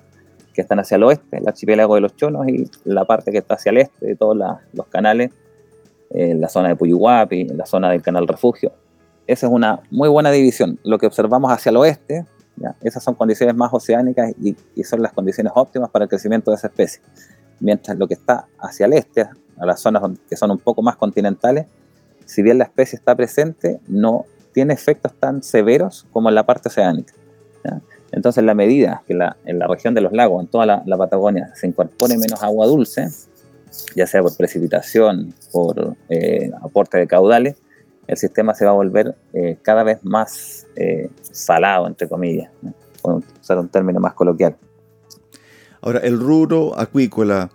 que 0.54 0.62
están 0.62 0.80
hacia 0.80 0.96
el 0.96 1.04
oeste, 1.04 1.38
el 1.38 1.48
archipiélago 1.48 1.96
de 1.96 2.02
los 2.02 2.16
Chonos, 2.16 2.48
y 2.48 2.70
la 2.86 3.06
parte 3.06 3.32
que 3.32 3.40
está 3.40 3.56
hacia 3.56 3.70
el 3.72 3.78
este 3.78 4.06
de 4.08 4.16
todos 4.16 4.38
los 4.74 4.88
canales, 4.88 5.32
en 6.10 6.42
la 6.42 6.50
zona 6.50 6.70
de 6.70 6.76
Puyuhuapi, 6.76 7.46
la 7.50 7.66
zona 7.66 7.90
del 7.92 8.02
Canal 8.02 8.28
Refugio. 8.28 8.74
Esa 9.28 9.48
es 9.48 9.54
una 9.54 9.80
muy 9.90 10.10
buena 10.10 10.30
división. 10.32 10.78
Lo 10.84 10.98
que 10.98 11.06
observamos 11.06 11.52
hacia 11.52 11.70
el 11.70 11.78
oeste, 11.78 12.26
esas 12.82 13.04
son 13.04 13.16
condiciones 13.16 13.56
más 13.56 13.74
oceánicas 13.74 14.34
y, 14.42 14.56
y, 14.76 14.84
son 14.84 15.02
las 15.02 15.14
condiciones 15.14 15.54
óptimas 15.56 15.90
para 15.90 16.04
el 16.04 16.10
crecimiento 16.10 16.52
de 16.52 16.58
esa 16.58 16.68
especie. 16.68 17.02
Mientras 17.60 17.98
lo 17.98 18.08
que 18.08 18.16
está 18.16 18.48
hacia 18.60 18.86
el 18.86 18.94
este, 18.94 19.22
a 19.22 19.66
las 19.66 19.80
zonas 19.80 20.04
que 20.30 20.36
son 20.36 20.52
un 20.52 20.58
poco 20.58 20.82
más 20.82 20.96
continentales, 20.98 21.66
si 22.26 22.42
bien 22.42 22.58
la 22.58 22.66
especie 22.66 22.98
está 22.98 23.16
presente, 23.16 23.80
no 23.88 24.26
tiene 24.54 24.74
efectos 24.74 25.14
tan 25.14 25.44
severos 25.44 26.06
como 26.12 26.30
en 26.30 26.36
la 26.36 26.46
parte 26.46 26.70
oceánica. 26.70 27.14
Entonces, 28.12 28.40
en 28.40 28.46
la 28.46 28.54
medida 28.54 29.04
que 29.08 29.14
en 29.14 29.60
la 29.60 29.68
región 29.68 29.94
de 29.94 30.02
los 30.02 30.12
lagos, 30.12 30.44
en 30.44 30.48
toda 30.48 30.66
la, 30.66 30.98
Patagonia, 30.98 31.52
se 31.56 31.68
incorpore 31.68 32.18
menos 32.18 32.44
agua 32.44 32.68
dulce, 32.68 33.08
ya 33.96 34.06
sea 34.06 34.22
por 34.22 34.36
precipitación, 34.36 35.34
por 35.52 35.96
eh, 36.10 36.52
aporte 36.62 36.98
de 36.98 37.08
caudales, 37.08 37.56
el 38.08 38.18
sistema 38.18 38.54
se 38.54 38.66
va 38.66 38.72
a 38.72 38.74
volver 38.74 39.16
eh, 39.32 39.58
cada 39.62 39.84
vez 39.84 40.00
más 40.04 40.68
eh, 40.76 41.10
salado, 41.22 41.88
entre 41.88 42.10
comillas, 42.10 42.52
por 43.02 43.24
usar 43.42 43.60
un 43.60 43.70
término 43.70 44.02
más 44.02 44.14
coloquial. 44.14 44.58
Ahora, 45.80 46.00
el 46.00 46.20
rubro 46.20 46.78
acuícola, 46.78 47.50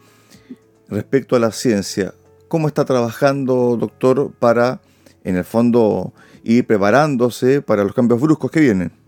respecto 0.89 1.37
a 1.37 1.39
la 1.39 1.53
ciencia, 1.53 2.15
¿cómo 2.49 2.67
está 2.69 2.87
trabajando, 2.87 3.77
doctor, 3.77 4.33
para, 4.39 4.81
en 5.23 5.37
el 5.37 5.45
fondo, 5.45 6.15
ir 6.43 6.67
preparándose 6.67 7.61
para 7.61 7.85
los 7.85 7.93
cambios 7.93 8.21
bruscos 8.21 8.51
que 8.51 8.61
vienen? 8.61 9.06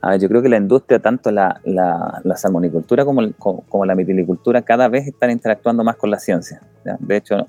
A 0.00 0.16
yo 0.16 0.28
creo 0.28 0.42
que 0.42 0.48
la 0.48 0.58
industria, 0.58 1.00
tanto 1.00 1.30
la, 1.32 1.60
la, 1.64 2.36
salmonicultura 2.36 3.04
como, 3.04 3.84
la 3.84 3.94
mitilicultura, 3.96 4.62
cada 4.62 4.88
vez 4.88 5.08
están 5.08 5.30
interactuando 5.30 5.82
más 5.82 5.96
con 5.96 6.10
la 6.10 6.18
ciencia. 6.20 6.60
De 7.00 7.16
hecho, 7.16 7.48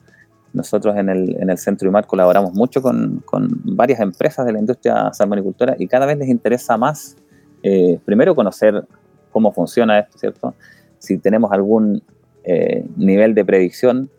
nosotros 0.52 0.98
en 0.98 1.10
el, 1.10 1.36
en 1.40 1.52
el 1.52 1.58
Centro 1.60 1.88
IMAR 1.88 2.08
colaboramos 2.08 2.54
mucho 2.54 2.82
con, 2.82 3.24
varias 3.64 4.00
empresas 4.00 4.46
de 4.48 4.54
la 4.54 4.60
industria 4.60 5.14
salmonicultura 5.14 5.76
y 5.78 5.88
cada 5.88 6.08
vez 6.08 6.18
les 6.18 6.28
interesa 6.28 6.76
más, 6.76 7.18
eh, 7.62 8.00
primero, 8.04 8.34
conocer 8.34 8.84
cómo 9.32 9.52
funciona 9.52 10.00
esto, 10.00 10.18
¿cierto? 10.18 10.56
Si 10.98 11.20
tenemos 11.20 11.52
algún 11.52 12.02
eh, 12.44 12.84
nivel 12.98 13.36
de 13.36 13.46
predicción 13.46 14.10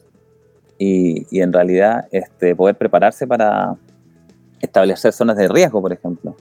y, 0.78 1.26
y, 1.30 1.40
en 1.40 1.52
realidad 1.52 2.06
este, 2.12 2.54
poder 2.54 2.76
prepararse 2.76 3.26
para 3.26 3.74
establecer 4.60 5.12
zonas 5.12 5.36
de 5.36 5.48
riesgo, 5.48 5.82
por 5.82 5.92
ejemplo. 5.92 6.36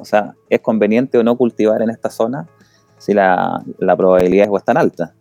O 0.00 0.04
sea, 0.04 0.34
¿es 0.48 0.60
conveniente 0.60 1.18
o 1.18 1.22
no 1.22 1.36
cultivar 1.36 1.82
en 1.82 1.90
esta 1.90 2.10
zona 2.10 2.46
si 2.98 3.14
la, 3.14 3.62
la 3.78 3.96
probabilidad 3.96 4.48
es 4.54 4.64
tan 4.64 4.76
alta? 4.76 5.14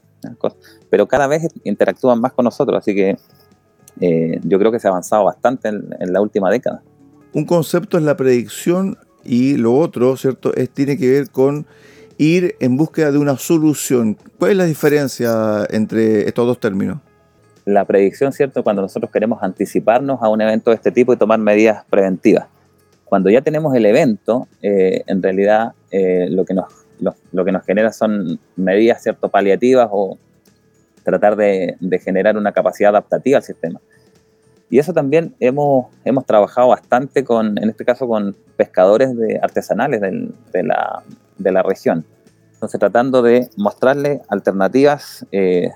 Pero 0.89 1.07
cada 1.07 1.27
vez 1.27 1.47
interactúan 1.63 2.19
más 2.19 2.33
con 2.33 2.45
nosotros, 2.45 2.77
así 2.79 2.93
que 2.93 3.17
eh, 4.01 4.39
yo 4.43 4.59
creo 4.59 4.71
que 4.71 4.79
se 4.79 4.87
ha 4.87 4.91
avanzado 4.91 5.25
bastante 5.25 5.69
en, 5.69 6.13
la 6.13 6.21
última 6.21 6.49
década. 6.49 6.81
Un 7.33 7.45
concepto 7.45 7.97
es 7.97 8.03
la 8.03 8.17
predicción 8.17 8.97
y 9.23 9.57
lo 9.57 9.75
otro, 9.77 10.15
¿cierto?, 10.17 10.53
es, 10.55 10.69
tiene 10.69 10.97
que 10.97 11.09
ver 11.09 11.29
con 11.29 11.65
ir 12.17 12.55
en 12.59 12.77
búsqueda 12.77 13.11
de 13.11 13.17
una 13.17 13.37
solución. 13.37 14.17
¿Cuál 14.37 14.51
es 14.51 14.57
la 14.57 14.65
diferencia 14.65 15.65
entre 15.69 16.27
estos 16.27 16.45
dos 16.47 16.59
términos? 16.59 16.99
La 17.65 17.85
predicción, 17.85 18.31
¿cierto?, 18.33 18.63
cuando 18.63 18.81
nosotros 18.81 19.11
queremos 19.11 19.43
anticiparnos 19.43 20.19
a 20.21 20.29
un 20.29 20.41
evento 20.41 20.71
de 20.71 20.75
este 20.75 20.91
tipo 20.91 21.13
y 21.13 21.17
tomar 21.17 21.39
medidas 21.39 21.85
preventivas. 21.89 22.47
Cuando 23.09 23.31
ya 23.31 23.41
tenemos 23.41 23.73
el 23.73 23.87
evento, 23.87 24.47
eh, 24.61 25.01
en 25.07 25.23
realidad 25.23 25.73
eh, 25.89 26.27
lo, 26.29 26.45
que 26.45 26.53
nos, 26.53 26.67
lo, 27.31 27.43
que 27.43 27.51
nos 27.51 27.65
genera 27.65 27.91
son 27.91 28.39
medidas, 28.55 29.01
¿cierto?, 29.01 29.29
paliativas 29.29 29.89
o 29.91 30.19
tratar 31.03 31.35
de, 31.35 31.75
generar 32.03 32.37
una 32.37 32.51
capacidad 32.51 32.91
adaptativa 32.91 33.37
al 33.37 33.43
sistema. 33.43 33.81
Y 34.69 34.77
eso 34.77 34.93
también 34.93 35.33
hemos, 35.39 35.87
hemos 36.05 36.23
trabajado 36.27 36.67
bastante 36.67 37.23
con, 37.23 37.57
en 37.57 37.71
este 37.71 37.83
caso, 37.83 38.07
con 38.07 38.35
pescadores 38.55 39.17
de, 39.17 39.39
artesanales 39.41 40.01
de, 40.01 40.63
la, 40.63 41.01
de, 41.39 41.51
la, 41.51 41.63
región. 41.63 42.05
Entonces, 42.53 42.79
tratando 42.79 43.23
de 43.23 43.49
mostrarles 43.57 44.21
alternativas, 44.27 45.25
eh, 45.31 45.71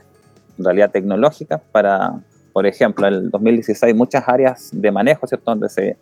en 0.59 0.63
realidad 0.63 0.91
tecnológicas, 0.91 1.61
para, 1.71 2.13
por 2.53 2.67
ejemplo, 2.67 3.07
en 3.07 3.13
el 3.15 3.31
2016 3.31 3.95
muchas 3.95 4.29
áreas 4.29 4.69
de 4.71 4.91
manejo, 4.91 5.25
¿cierto?, 5.25 5.49
donde 5.49 5.69
se, 5.69 5.97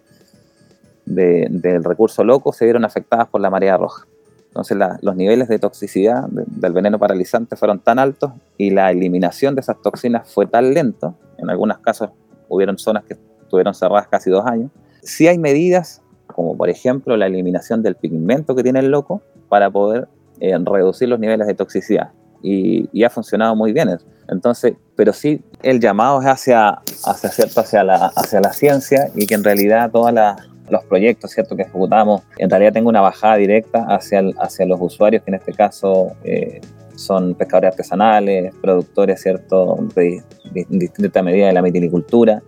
del 1.16 1.84
recurso 1.84 2.24
loco 2.24 2.54
se 2.54 2.66
vieron 2.66 2.86
afectadas 2.86 3.28
por 3.28 3.42
la 3.42 3.50
marea 3.50 3.78
roja. 3.78 4.06
Entonces 4.48 4.78
los 5.02 5.16
niveles 5.16 5.48
de 5.48 5.60
toxicidad 5.60 6.28
del 6.30 6.74
veneno 6.74 7.00
paralizante 7.00 7.56
fueron 7.56 7.80
tan 7.80 8.00
altos 8.00 8.32
y 8.58 8.72
la 8.72 8.92
eliminación 8.92 9.56
de 9.56 9.62
esas 9.62 9.82
toxinas 9.82 10.30
fue 10.30 10.46
tan 10.46 10.74
lento, 10.74 11.16
en 11.38 11.50
algunos 11.50 11.78
casos 11.80 12.10
hubieron 12.50 12.78
zonas 12.78 13.06
que 13.06 13.14
estuvieron 13.42 13.74
cerradas 13.74 14.08
casi 14.08 14.30
dos 14.30 14.46
años. 14.46 14.70
Sí 15.04 15.28
hay 15.28 15.38
medidas, 15.38 16.02
como 16.28 16.58
por 16.58 16.70
ejemplo 16.70 17.16
la 17.16 17.28
eliminación 17.28 17.82
del 17.82 17.96
pigmento 17.96 18.54
que 18.54 18.64
tiene 18.64 18.80
el 18.80 18.92
loco, 18.92 19.22
para 19.48 19.70
poder 19.70 20.10
eh, 20.42 20.58
reducir 20.64 21.08
los 21.08 21.20
niveles 21.20 21.48
de 21.48 21.54
toxicidad. 21.54 22.12
Y, 22.44 23.04
ha 23.04 23.10
funcionado 23.10 23.56
muy 23.56 23.72
bien. 23.72 23.98
Entonces, 24.28 24.74
pero 24.96 25.14
sí 25.14 25.44
el 25.62 25.80
llamado 25.80 26.22
es 26.22 26.28
hacia, 26.28 26.82
hacia, 27.06 27.30
¿cierto? 27.30 27.62
hacia, 27.62 27.84
la, 27.84 28.12
hacia 28.16 28.42
la 28.42 28.52
ciencia 28.52 29.12
y 29.16 29.28
que 29.28 29.36
en 29.36 29.44
realidad 29.44 29.92
todas 29.92 30.14
las 30.14 30.51
los 30.72 30.84
proyectos 30.86 31.32
¿cierto? 31.32 31.56
que 31.56 31.64
ejecutamos, 31.64 32.24
en 32.38 32.50
realidad 32.50 32.74
tengo 32.74 32.90
una 32.90 33.02
bajada 33.02 33.36
directa 33.36 33.86
hacia, 33.90 34.24
hacia 34.40 34.66
los 34.66 34.80
usuarios, 34.82 35.22
que 35.24 35.32
en 35.32 35.36
este 35.36 35.54
caso 35.54 36.14
eh, 36.24 36.62
son 36.96 37.36
pescadores 37.36 37.72
artesanales, 37.72 38.54
productores 38.62 39.22
¿cierto? 39.22 39.78
de, 39.96 40.24
distinta 40.70 41.22
medida 41.22 41.48
de 41.48 41.54
la 41.54 41.62
mitilicultura, 41.62 42.42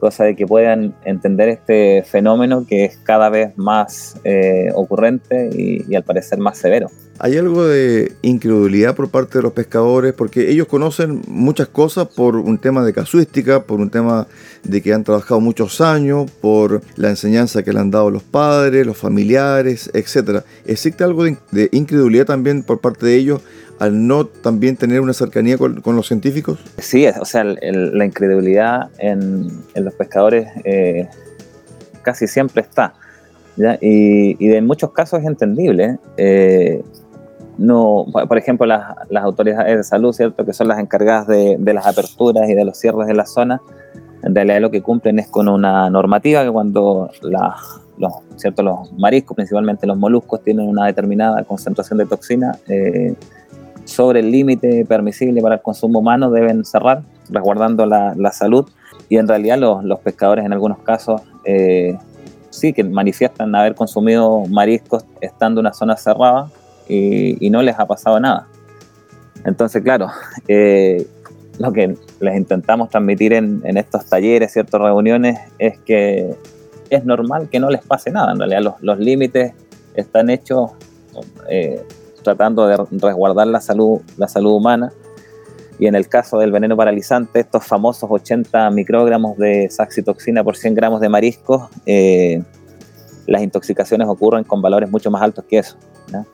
cosa 0.00 0.24
de 0.24 0.34
que 0.34 0.46
puedan 0.46 0.94
entender 1.04 1.50
este 1.50 2.02
fenómeno 2.02 2.64
que 2.66 2.86
es 2.86 2.96
cada 2.96 3.28
vez 3.28 3.56
más 3.56 4.18
eh, 4.24 4.70
ocurrente 4.74 5.50
y 5.52 5.94
al 5.94 6.02
parecer 6.02 6.38
más 6.38 6.58
severo. 6.58 6.88
Hay 7.22 7.36
algo 7.36 7.66
de 7.66 8.12
incredulidad 8.22 8.96
por 8.96 9.10
parte 9.10 9.36
de 9.36 9.42
los 9.42 9.52
pescadores 9.52 10.14
porque 10.14 10.50
ellos 10.50 10.66
conocen 10.66 11.20
muchas 11.28 11.68
cosas 11.68 12.08
por 12.08 12.34
un 12.36 12.56
tema 12.56 12.82
de 12.82 12.94
casuística, 12.94 13.62
por 13.64 13.78
un 13.78 13.90
tema 13.90 14.26
de 14.64 14.80
que 14.80 14.94
han 14.94 15.04
trabajado 15.04 15.38
muchos 15.38 15.82
años, 15.82 16.30
por 16.40 16.80
la 16.96 17.10
enseñanza 17.10 17.62
que 17.62 17.74
le 17.74 17.80
han 17.80 17.90
dado 17.90 18.10
los 18.10 18.22
padres, 18.22 18.86
los 18.86 18.96
familiares, 18.96 19.90
etc. 19.92 20.46
¿Existe 20.64 21.04
algo 21.04 21.24
de, 21.24 21.68
incredulidad 21.72 22.24
también 22.24 22.62
por 22.62 22.80
parte 22.80 23.04
de 23.04 23.16
ellos 23.16 23.42
al 23.78 24.06
no 24.06 24.24
también 24.24 24.76
tener 24.76 25.02
una 25.02 25.12
cercanía 25.12 25.58
con, 25.58 25.82
los 25.84 26.06
científicos? 26.06 26.58
Sí, 26.78 27.06
o 27.06 27.26
sea, 27.26 27.44
la 27.44 28.04
incredulidad 28.06 28.88
en, 28.98 29.46
los 29.74 29.92
pescadores 29.92 30.48
eh, 30.64 31.06
casi 32.00 32.26
siempre 32.26 32.62
está. 32.62 32.94
Y, 33.82 34.36
y, 34.42 34.54
en 34.54 34.66
muchos 34.66 34.92
casos 34.92 35.20
es 35.20 35.26
entendible. 35.26 35.98
Eh, 36.16 36.82
no, 37.58 38.06
por 38.28 38.38
ejemplo, 38.38 38.66
las, 38.66 38.96
autoridades 39.22 39.76
de 39.76 39.84
salud, 39.84 40.12
¿cierto? 40.12 40.44
que 40.44 40.52
son 40.52 40.68
las 40.68 40.78
encargadas 40.78 41.26
de, 41.26 41.58
las 41.58 41.86
aperturas 41.86 42.48
y 42.48 42.54
de 42.54 42.64
los 42.64 42.78
cierres 42.78 43.06
de 43.06 43.14
la 43.14 43.26
zona, 43.26 43.60
en 44.22 44.34
realidad 44.34 44.60
lo 44.60 44.70
que 44.70 44.82
cumplen 44.82 45.18
es 45.18 45.28
con 45.28 45.48
una 45.48 45.88
normativa 45.90 46.44
que 46.44 46.50
cuando 46.50 47.10
los, 47.22 48.22
¿cierto? 48.36 48.62
los 48.62 48.92
mariscos, 48.92 49.34
principalmente 49.34 49.86
los 49.86 49.96
moluscos, 49.96 50.42
tienen 50.42 50.68
una 50.68 50.86
determinada 50.86 51.42
concentración 51.44 51.98
de 51.98 52.06
toxina 52.06 52.58
eh, 52.68 53.14
sobre 53.84 54.20
el 54.20 54.30
límite 54.30 54.84
permisible 54.86 55.42
para 55.42 55.56
el 55.56 55.62
consumo 55.62 55.98
humano, 55.98 56.30
deben 56.30 56.64
cerrar, 56.64 57.02
resguardando 57.28 57.86
la, 57.86 58.32
salud. 58.32 58.68
Y 59.08 59.16
en 59.16 59.26
realidad 59.26 59.58
los, 59.58 60.00
pescadores 60.00 60.44
en 60.44 60.52
algunos 60.52 60.78
casos 60.78 61.22
eh, 61.44 61.96
sí 62.50 62.72
que 62.72 62.84
manifiestan 62.84 63.54
haber 63.54 63.74
consumido 63.74 64.44
mariscos 64.48 65.04
estando 65.20 65.60
en 65.60 65.66
una 65.66 65.72
zona 65.72 65.96
cerrada, 65.96 66.48
y, 66.90 67.50
no 67.50 67.62
les 67.62 67.78
ha 67.78 67.86
pasado 67.86 68.18
nada. 68.20 68.46
Entonces, 69.44 69.82
claro, 69.82 70.08
eh, 70.48 71.06
lo 71.58 71.72
que 71.72 71.96
les 72.20 72.36
intentamos 72.36 72.90
transmitir 72.90 73.32
en, 73.32 73.62
estos 73.76 74.06
talleres, 74.06 74.52
ciertas 74.52 74.80
reuniones, 74.80 75.38
es 75.58 75.78
que 75.80 76.34
es 76.88 77.04
normal 77.04 77.48
que 77.48 77.60
no 77.60 77.70
les 77.70 77.82
pase 77.82 78.10
nada. 78.10 78.32
En 78.32 78.38
realidad, 78.38 78.74
los, 78.80 78.98
límites 78.98 79.52
están 79.94 80.30
hechos 80.30 80.72
eh, 81.48 81.82
tratando 82.22 82.66
de 82.66 82.76
resguardar 82.76 83.46
la 83.46 83.60
salud, 83.60 84.00
la 84.16 84.28
salud 84.28 84.52
humana. 84.52 84.92
Y 85.78 85.86
en 85.86 85.94
el 85.94 86.08
caso 86.08 86.38
del 86.38 86.52
veneno 86.52 86.76
paralizante, 86.76 87.40
estos 87.40 87.64
famosos 87.64 88.10
80 88.10 88.70
microgramos 88.70 89.38
de 89.38 89.70
saxitoxina 89.70 90.44
por 90.44 90.56
100 90.56 90.74
gramos 90.74 91.00
de 91.00 91.08
mariscos, 91.08 91.70
eh, 91.86 92.42
las 93.26 93.42
intoxicaciones 93.42 94.08
ocurren 94.08 94.44
con 94.44 94.60
valores 94.60 94.90
mucho 94.90 95.10
más 95.10 95.22
altos 95.22 95.44
que 95.48 95.58
eso. 95.58 95.76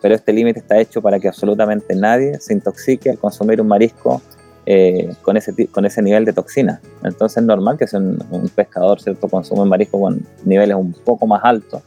Pero 0.00 0.14
este 0.14 0.32
límite 0.32 0.60
está 0.60 0.78
hecho 0.78 1.02
para 1.02 1.18
que 1.18 1.28
absolutamente 1.28 1.94
nadie 1.94 2.38
se 2.40 2.52
intoxique 2.52 3.10
al 3.10 3.18
consumir 3.18 3.60
un 3.60 3.68
marisco 3.68 4.22
eh, 4.64 5.14
con, 5.22 5.36
ese, 5.36 5.66
con 5.68 5.86
ese 5.86 6.02
nivel 6.02 6.24
de 6.24 6.32
toxina. 6.32 6.80
Entonces 7.04 7.38
es 7.38 7.44
normal 7.44 7.78
que 7.78 7.86
si 7.86 7.96
un, 7.96 8.50
pescador 8.54 9.00
¿cierto? 9.00 9.28
consume 9.28 9.62
un 9.62 9.68
marisco 9.68 10.00
con 10.00 10.26
niveles 10.44 10.76
un 10.76 10.92
poco 10.92 11.26
más 11.26 11.44
altos, 11.44 11.82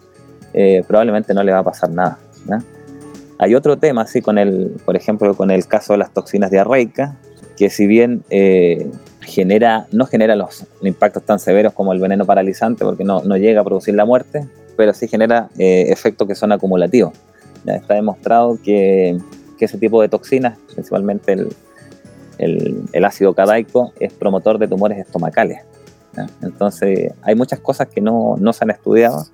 eh, 0.54 0.84
probablemente 0.88 1.34
no 1.34 1.44
le 1.44 1.52
va 1.52 1.60
a 1.60 1.64
pasar 1.64 1.90
nada. 1.90 2.18
Hay 3.38 3.56
otro 3.56 3.78
tema, 3.78 4.06
sí, 4.06 4.22
con 4.22 4.38
el, 4.38 4.76
por 4.86 4.96
ejemplo, 4.96 5.34
con 5.36 5.52
el 5.52 5.66
caso 5.66 5.94
de 5.94 6.00
las 6.00 6.14
toxinas 6.14 6.52
diarreicas, 6.52 7.16
que 7.58 7.70
si 7.70 7.88
bien 7.88 8.24
eh, 8.30 8.90
genera, 9.22 9.88
no 9.92 10.06
genera 10.06 10.36
los 10.36 10.66
impactos 10.82 11.24
tan 11.24 11.40
severos 11.40 11.74
como 11.74 11.94
el 11.94 12.00
veneno 12.00 12.26
paralizante, 12.26 12.84
porque 12.84 13.04
no, 13.04 13.22
no 13.24 13.38
llega 13.38 13.62
a 13.62 13.64
producir 13.64 13.94
la 13.96 14.06
muerte, 14.06 14.48
pero 14.76 14.94
sí 14.94 15.08
genera 15.08 15.50
eh, 15.58 15.86
efectos 15.90 16.28
que 16.28 16.36
son 16.36 16.52
acumulativos. 16.52 17.14
Ya 17.66 17.76
está 17.76 17.96
demostrado 17.96 18.60
que, 18.62 19.18
ese 19.60 19.78
tipo 19.78 20.02
de 20.02 20.08
toxinas, 20.08 20.58
principalmente 20.74 21.36
el, 22.38 23.06
ácido 23.06 23.34
cadaico, 23.34 23.94
es 24.00 24.14
promotor 24.14 24.58
de 24.58 24.68
tumores 24.68 24.98
estomacales. 24.98 25.62
Entonces, 26.42 27.14
hay 27.22 27.36
muchas 27.36 27.60
cosas 27.60 27.88
que 27.88 28.02
no, 28.02 28.36
no 28.40 28.54
se 28.54 28.64
han 28.64 28.72
estudiado 28.72 29.26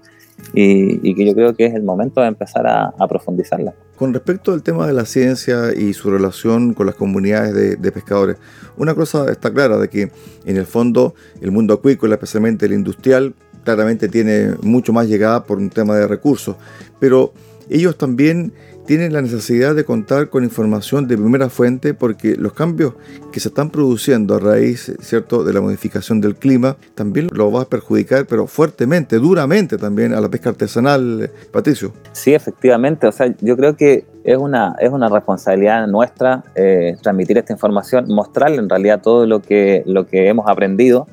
y, 0.53 1.09
y, 1.09 1.15
que 1.15 1.25
yo 1.25 1.33
creo 1.33 1.55
que 1.55 1.65
es 1.65 1.73
el 1.73 1.83
momento 1.83 2.21
de 2.21 2.27
empezar 2.27 2.67
a, 2.67 2.93
a, 2.97 3.07
profundizarla. 3.07 3.73
Con 3.95 4.13
respecto 4.13 4.51
al 4.51 4.63
tema 4.63 4.85
de 4.85 4.93
la 4.93 5.05
ciencia 5.05 5.73
y 5.73 5.93
su 5.93 6.11
relación 6.11 6.73
con 6.73 6.85
las 6.85 6.95
comunidades 6.95 7.53
de, 7.53 7.75
de, 7.77 7.91
pescadores, 7.91 8.37
una 8.77 8.93
cosa 8.93 9.31
está 9.31 9.51
clara 9.53 9.77
de 9.77 9.89
que 9.89 10.11
en 10.45 10.57
el 10.57 10.65
fondo 10.65 11.15
el 11.39 11.51
mundo 11.51 11.73
acuícola, 11.73 12.15
especialmente 12.15 12.65
el 12.65 12.73
industrial, 12.73 13.33
claramente 13.63 14.07
tiene 14.07 14.55
mucho 14.61 14.93
más 14.93 15.07
llegada 15.07 15.43
por 15.43 15.57
un 15.57 15.69
tema 15.69 15.95
de 15.97 16.07
recursos, 16.07 16.55
pero 16.99 17.33
ellos 17.69 17.97
también 17.97 18.53
tienen 18.85 19.13
la 19.13 19.21
necesidad 19.21 19.75
de 19.75 19.83
contar 19.83 20.29
con 20.29 20.43
información 20.43 21.07
de 21.07 21.17
primera 21.17 21.49
fuente 21.49 21.93
porque 21.93 22.35
los 22.35 22.53
cambios 22.53 22.93
que 23.31 23.39
se 23.39 23.47
están 23.49 23.69
produciendo 23.69 24.35
a 24.35 24.39
raíz 24.39 24.95
cierto 25.01 25.43
de 25.43 25.53
la 25.53 25.61
modificación 25.61 26.21
del 26.21 26.35
clima 26.35 26.77
también 26.93 27.29
lo 27.31 27.51
va 27.51 27.63
a 27.63 27.65
perjudicar 27.65 28.25
pero 28.27 28.47
fuertemente 28.47 29.17
duramente 29.17 29.77
también 29.77 30.13
a 30.13 30.21
la 30.21 30.29
pesca 30.29 30.49
artesanal 30.49 31.31
Patricio. 31.51 31.93
Sí 32.11 32.33
efectivamente. 32.33 33.07
O 33.07 33.11
sea 33.11 33.33
yo 33.41 33.57
creo 33.57 33.75
que 33.75 34.05
es 34.23 34.37
una 34.37 34.75
es 34.79 34.91
una 34.91 35.09
responsabilidad 35.09 35.87
nuestra 35.87 36.43
eh, 36.55 36.95
transmitir 37.01 37.37
esta 37.37 37.53
información 37.53 38.05
mostrarle 38.07 38.57
en 38.57 38.69
realidad 38.69 39.01
todo 39.01 39.25
lo 39.25 39.41
que 39.41 39.83
lo 39.85 40.05
que 40.05 40.27
hemos 40.27 40.47
aprendido 40.47 41.07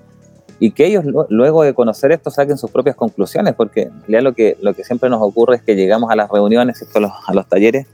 y 0.62 0.70
que 0.70 0.86
ellos 0.86 1.04
luego 1.28 1.64
de 1.64 1.74
conocer 1.74 2.12
esto 2.12 2.30
saquen 2.30 2.56
sus 2.56 2.70
propias 2.70 2.94
conclusiones, 2.94 3.52
porque 3.56 3.90
ya 4.06 4.20
lo 4.20 4.32
que, 4.32 4.56
lo 4.60 4.74
que 4.74 4.84
siempre 4.84 5.10
nos 5.10 5.20
ocurre 5.20 5.56
es 5.56 5.62
que 5.62 5.74
llegamos 5.74 6.08
a 6.08 6.14
las 6.14 6.30
reuniones, 6.30 6.86
a 6.94 7.00
los, 7.00 7.10
a 7.26 7.34
los 7.34 7.48
talleres, 7.48 7.88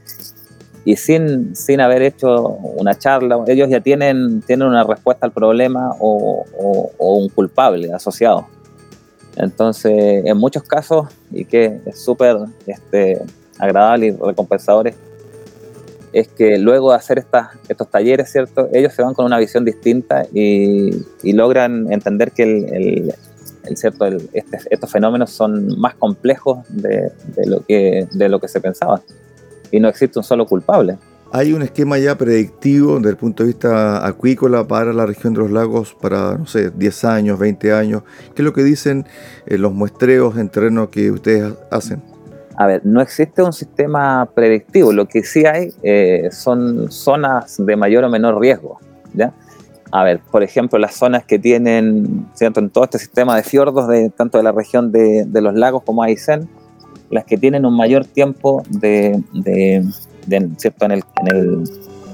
y 0.85 0.95
sin, 0.95 1.55
sin 1.55 1.81
haber 1.81 2.03
hecho 2.03 2.43
una 2.77 2.93
charla, 2.93 3.43
ellos 3.47 3.69
ya 3.69 3.79
tienen, 3.79 4.43
tienen 4.43 4.67
una 4.67 4.83
respuesta 4.83 5.25
al 5.25 5.31
problema 5.31 5.95
o, 5.99 6.45
o, 6.59 6.91
o 6.95 7.13
un 7.15 7.29
culpable 7.29 7.91
asociado. 7.91 8.45
Entonces, 9.35 10.23
en 10.25 10.37
muchos 10.37 10.61
casos, 10.61 11.07
y 11.31 11.45
que 11.45 11.81
es 11.87 11.99
súper 11.99 12.37
este, 12.67 13.19
agradable 13.57 14.05
y 14.05 14.11
recompensador, 14.11 14.89
es 14.89 14.95
que 16.29 16.57
luego 16.57 16.91
de 16.91 16.97
hacer 16.97 17.25
estos 17.67 17.89
talleres, 17.89 18.31
¿cierto? 18.31 18.69
Ellos 18.73 18.93
se 18.93 19.01
van 19.01 19.13
con 19.13 19.25
una 19.25 19.37
visión 19.37 19.65
distinta 19.65 20.25
y, 20.33 21.05
logran 21.23 21.91
entender 21.91 22.31
que 22.31 23.13
este, 23.63 24.57
estos 24.69 24.91
fenómenos 24.91 25.29
son 25.29 25.79
más 25.79 25.95
complejos 25.95 26.59
de, 26.69 27.11
de, 27.35 27.45
lo 27.45 27.65
que, 27.65 28.07
de 28.11 28.29
lo 28.29 28.39
que 28.39 28.47
se 28.47 28.59
pensaba. 28.59 29.01
Y 29.71 29.79
no 29.79 29.87
existe 29.87 30.17
un 30.17 30.23
solo 30.23 30.45
culpable. 30.45 30.97
¿Hay 31.31 31.53
un 31.53 31.61
esquema 31.61 31.99
ya 31.99 32.17
predictivo 32.17 32.97
desde 32.97 33.11
el 33.11 33.17
punto 33.17 33.43
de 33.43 33.47
vista 33.49 34.05
acuícola 34.05 34.67
para 34.67 34.93
la 34.93 35.05
región 35.05 35.35
de 35.35 35.41
los 35.41 35.51
lagos 35.51 35.95
para, 36.01 36.35
no 36.35 36.47
sé, 36.47 36.71
10 36.71 37.05
años, 37.05 37.37
20 37.37 37.71
años? 37.71 38.01
¿Qué 38.33 38.41
es 38.41 38.45
lo 38.45 38.51
que 38.51 38.63
dicen 38.63 39.05
eh, 39.45 39.59
los 39.59 39.71
muestreos 39.71 40.37
en 40.37 40.49
terreno 40.49 40.89
que 40.89 41.11
ustedes 41.11 41.53
hacen? 41.69 42.01
A 42.59 42.67
ver, 42.67 42.85
no 42.85 42.99
existe 42.99 43.41
un 43.41 43.53
sistema 43.53 44.29
predictivo, 44.35 44.91
lo 44.91 45.07
que 45.07 45.23
sí 45.23 45.45
hay 45.45 45.69
eh, 45.81 46.27
son 46.29 46.91
zonas 46.91 47.55
de 47.57 47.77
mayor 47.77 48.03
o 48.03 48.09
menor 48.09 48.37
riesgo. 48.37 48.79
¿ya? 49.13 49.31
A 49.91 50.03
ver, 50.03 50.19
por 50.29 50.43
ejemplo, 50.43 50.77
las 50.77 50.93
zonas 50.93 51.23
que 51.23 51.39
tienen, 51.39 52.27
¿cierto? 52.33 52.59
en 52.59 52.69
todo 52.69 52.83
este 52.83 52.99
sistema 52.99 53.37
de 53.37 53.43
fiordos, 53.43 53.87
de, 53.87 54.09
tanto 54.09 54.37
de 54.37 54.43
la 54.43 54.51
región 54.51 54.91
de, 54.91 55.25
los 55.35 55.53
lagos 55.53 55.83
como 55.83 56.03
Aysén, 56.03 56.49
las 57.09 57.23
que 57.23 57.37
tienen 57.37 57.65
un 57.65 57.77
mayor 57.77 58.03
tiempo 58.03 58.61
de 58.67 59.23
¿cierto? 60.57 60.83
En, 60.83 60.91
el, 60.91 61.03
en, 61.15 61.27
el, 61.33 61.63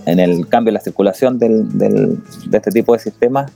en 0.05 0.19
el 0.19 0.47
cambio 0.47 0.71
de 0.71 0.73
la 0.73 0.81
circulación 0.81 1.39
del, 1.39 1.75
del, 1.75 2.19
de 2.51 2.57
este 2.57 2.69
tipo 2.69 2.93
de 2.93 2.99
sistemas, 2.99 3.51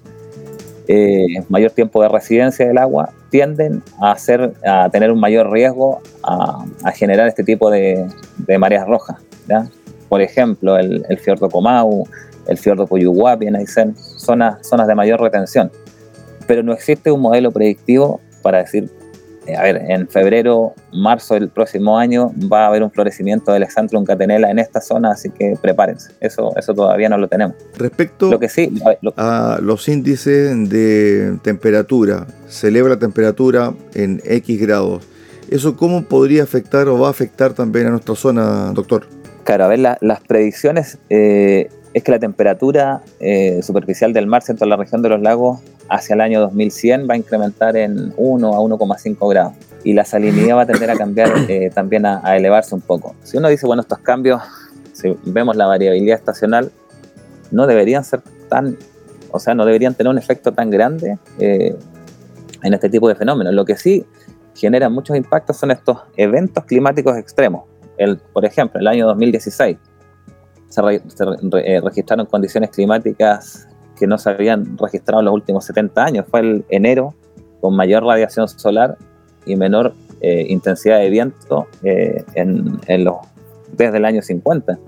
eh, 0.88 1.44
mayor 1.50 1.70
tiempo 1.70 2.02
de 2.02 2.10
residencia 2.10 2.68
del 2.68 2.80
agua, 2.80 3.14
tienden 3.30 3.84
a, 4.02 4.12
hacer, 4.12 4.54
a 4.66 4.90
tener 4.90 5.12
un 5.12 5.20
mayor 5.20 5.52
riesgo 5.52 6.02
a, 6.24 6.66
generar 6.94 7.28
este 7.28 7.44
tipo 7.44 7.70
de, 7.70 8.08
mareas 8.60 8.88
rojas. 8.88 9.18
Por 10.08 10.22
ejemplo, 10.22 10.78
el, 10.78 11.06
el, 11.10 11.20
fiordo 11.20 11.50
Comau, 11.50 12.08
el 12.48 12.58
fiordo 12.58 12.88
Coyuguapi 12.88 13.48
en 13.48 13.56
Aysén, 13.56 13.96
zonas, 13.96 14.68
zonas 14.68 14.88
de 14.88 14.96
mayor 14.96 15.22
retención. 15.22 15.72
Pero 16.48 16.64
no 16.64 16.74
existe 16.74 17.12
un 17.12 17.22
modelo 17.22 17.52
predictivo 17.52 18.20
para 18.42 18.60
decir, 18.60 18.90
a 19.56 19.64
ver, 19.64 19.82
en 19.88 20.08
febrero, 20.08 20.74
marzo 20.94 21.36
del 21.36 21.50
próximo 21.50 21.98
año 21.98 22.32
va 22.52 22.66
a 22.66 22.68
haber 22.68 22.84
un 22.84 22.92
florecimiento 22.92 23.52
del 23.52 23.64
Exanthrum 23.64 24.06
catenella 24.06 24.50
en 24.50 24.60
esta 24.60 24.82
zona, 24.82 25.12
así 25.12 25.30
que 25.30 25.56
prepárense. 25.62 26.12
Eso, 26.20 26.54
eso 26.56 26.74
todavía 26.74 27.10
no 27.10 27.18
lo 27.18 27.28
tenemos. 27.28 27.56
Respecto 27.78 28.30
lo 28.30 28.40
que 28.40 28.50
sí, 28.50 28.72
lo, 29.02 29.14
a 29.18 29.60
los 29.62 29.88
índices 29.88 30.70
de 30.70 31.38
temperatura, 31.44 32.28
se 32.48 32.70
eleva 32.70 32.90
la 32.90 33.00
temperatura 33.00 33.74
en 33.94 34.22
X 34.26 34.60
grados. 34.60 35.08
¿Eso 35.50 35.76
cómo 35.76 36.04
podría 36.04 36.44
afectar 36.44 36.88
o 36.88 37.00
va 37.00 37.08
a 37.08 37.12
afectar 37.12 37.54
también 37.54 37.88
a 37.88 37.90
nuestra 37.90 38.16
zona, 38.16 38.72
doctor? 38.74 39.08
Claro, 39.44 39.66
a 39.66 39.68
ver, 39.68 39.80
la, 39.80 39.98
las 40.02 40.22
predicciones 40.22 41.00
eh, 41.10 41.70
es 41.94 42.04
que 42.04 42.12
la 42.12 42.20
temperatura 42.20 43.02
eh, 43.20 43.62
superficial 43.64 44.14
del 44.14 44.28
mar, 44.28 44.44
centro 44.44 44.66
de 44.66 44.70
la 44.70 44.78
región 44.78 45.02
de 45.02 45.10
los 45.10 45.22
lagos, 45.22 45.60
hacia 45.90 46.14
el 46.14 46.22
año 46.22 46.40
2100 46.42 47.08
va 47.10 47.14
a 47.16 47.18
incrementar 47.18 47.76
en 47.76 48.14
1 48.18 48.54
a 48.54 48.60
1,5 48.60 49.30
grados. 49.30 49.54
Y 49.84 49.94
la 49.94 50.06
salinidad 50.06 50.58
va 50.58 50.62
a 50.64 50.66
tender 50.66 50.92
a 50.92 50.96
cambiar 50.96 51.32
eh, 51.50 51.72
también 51.74 52.06
a, 52.06 52.22
a, 52.24 52.38
elevarse 52.38 52.76
un 52.76 52.82
poco. 52.82 53.16
Si 53.24 53.38
uno 53.38 53.50
dice, 53.50 53.66
bueno, 53.66 53.82
estos 53.82 54.00
cambios, 54.00 54.42
si 54.94 55.18
vemos 55.26 55.56
la 55.56 55.66
variabilidad 55.66 56.18
estacional, 56.18 56.72
no 57.52 57.68
deberían 57.68 58.04
ser 58.04 58.22
tan, 58.50 58.78
o 59.32 59.40
sea, 59.40 59.56
no 59.56 59.66
deberían 59.66 59.96
tener 59.96 60.12
un 60.12 60.18
efecto 60.18 60.52
tan 60.52 60.70
grande 60.70 61.18
eh, 61.40 61.76
en 62.64 62.74
este 62.74 62.90
tipo 62.90 63.08
de 63.08 63.16
fenómenos. 63.16 63.54
Lo 63.54 63.66
que 63.66 63.76
sí 63.76 64.06
genera 64.56 64.90
muchos 64.90 65.16
impactos 65.16 65.58
son 65.58 65.72
estos 65.72 65.98
eventos 66.18 66.66
climáticos 66.66 67.18
extremos. 67.18 67.64
El, 67.98 68.18
por 68.18 68.46
ejemplo, 68.46 68.80
el 68.80 68.88
año 68.88 69.08
2016 69.08 69.78
se, 70.68 70.82
re, 70.82 71.02
se 71.08 71.26
re, 71.26 71.38
eh, 71.66 71.82
registraron 71.82 72.26
condiciones 72.26 72.70
climáticas 72.70 73.69
que 74.00 74.08
no 74.08 74.18
se 74.18 74.30
habían 74.30 74.78
registrado 74.78 75.20
en 75.20 75.26
los 75.26 75.34
últimos 75.34 75.66
70 75.66 76.04
años. 76.04 76.26
Fue 76.30 76.40
el 76.40 76.66
enero 76.70 77.14
con 77.62 77.76
mayor 77.76 78.04
radiación 78.04 78.48
solar 78.48 78.98
y 79.46 79.56
menor 79.56 79.94
eh, 80.22 80.46
intensidad 80.50 81.00
de 81.00 81.10
viento 81.10 81.68
eh, 81.84 82.24
en, 82.36 83.04
los, 83.04 83.16
desde 83.76 83.98
el 83.98 84.06
año 84.06 84.22
50. 84.22 84.80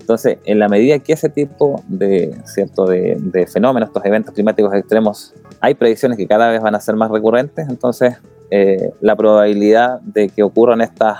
Entonces, 0.00 0.38
en 0.44 0.58
la 0.58 0.68
medida 0.68 0.98
que 0.98 1.12
ese 1.12 1.28
tipo 1.28 1.82
de, 1.86 2.34
¿cierto? 2.44 2.86
De, 2.86 3.16
de, 3.18 3.46
fenómenos, 3.46 3.90
estos 3.90 4.04
eventos 4.04 4.34
climáticos 4.34 4.74
extremos, 4.74 5.34
hay 5.60 5.74
predicciones 5.74 6.16
que 6.16 6.26
cada 6.26 6.50
vez 6.50 6.60
van 6.60 6.74
a 6.74 6.80
ser 6.80 6.96
más 6.96 7.10
recurrentes, 7.10 7.68
entonces 7.68 8.16
eh, 8.50 8.92
la 9.00 9.14
probabilidad 9.16 10.00
de 10.00 10.30
que 10.30 10.42
ocurran 10.42 10.80
estas 10.80 11.18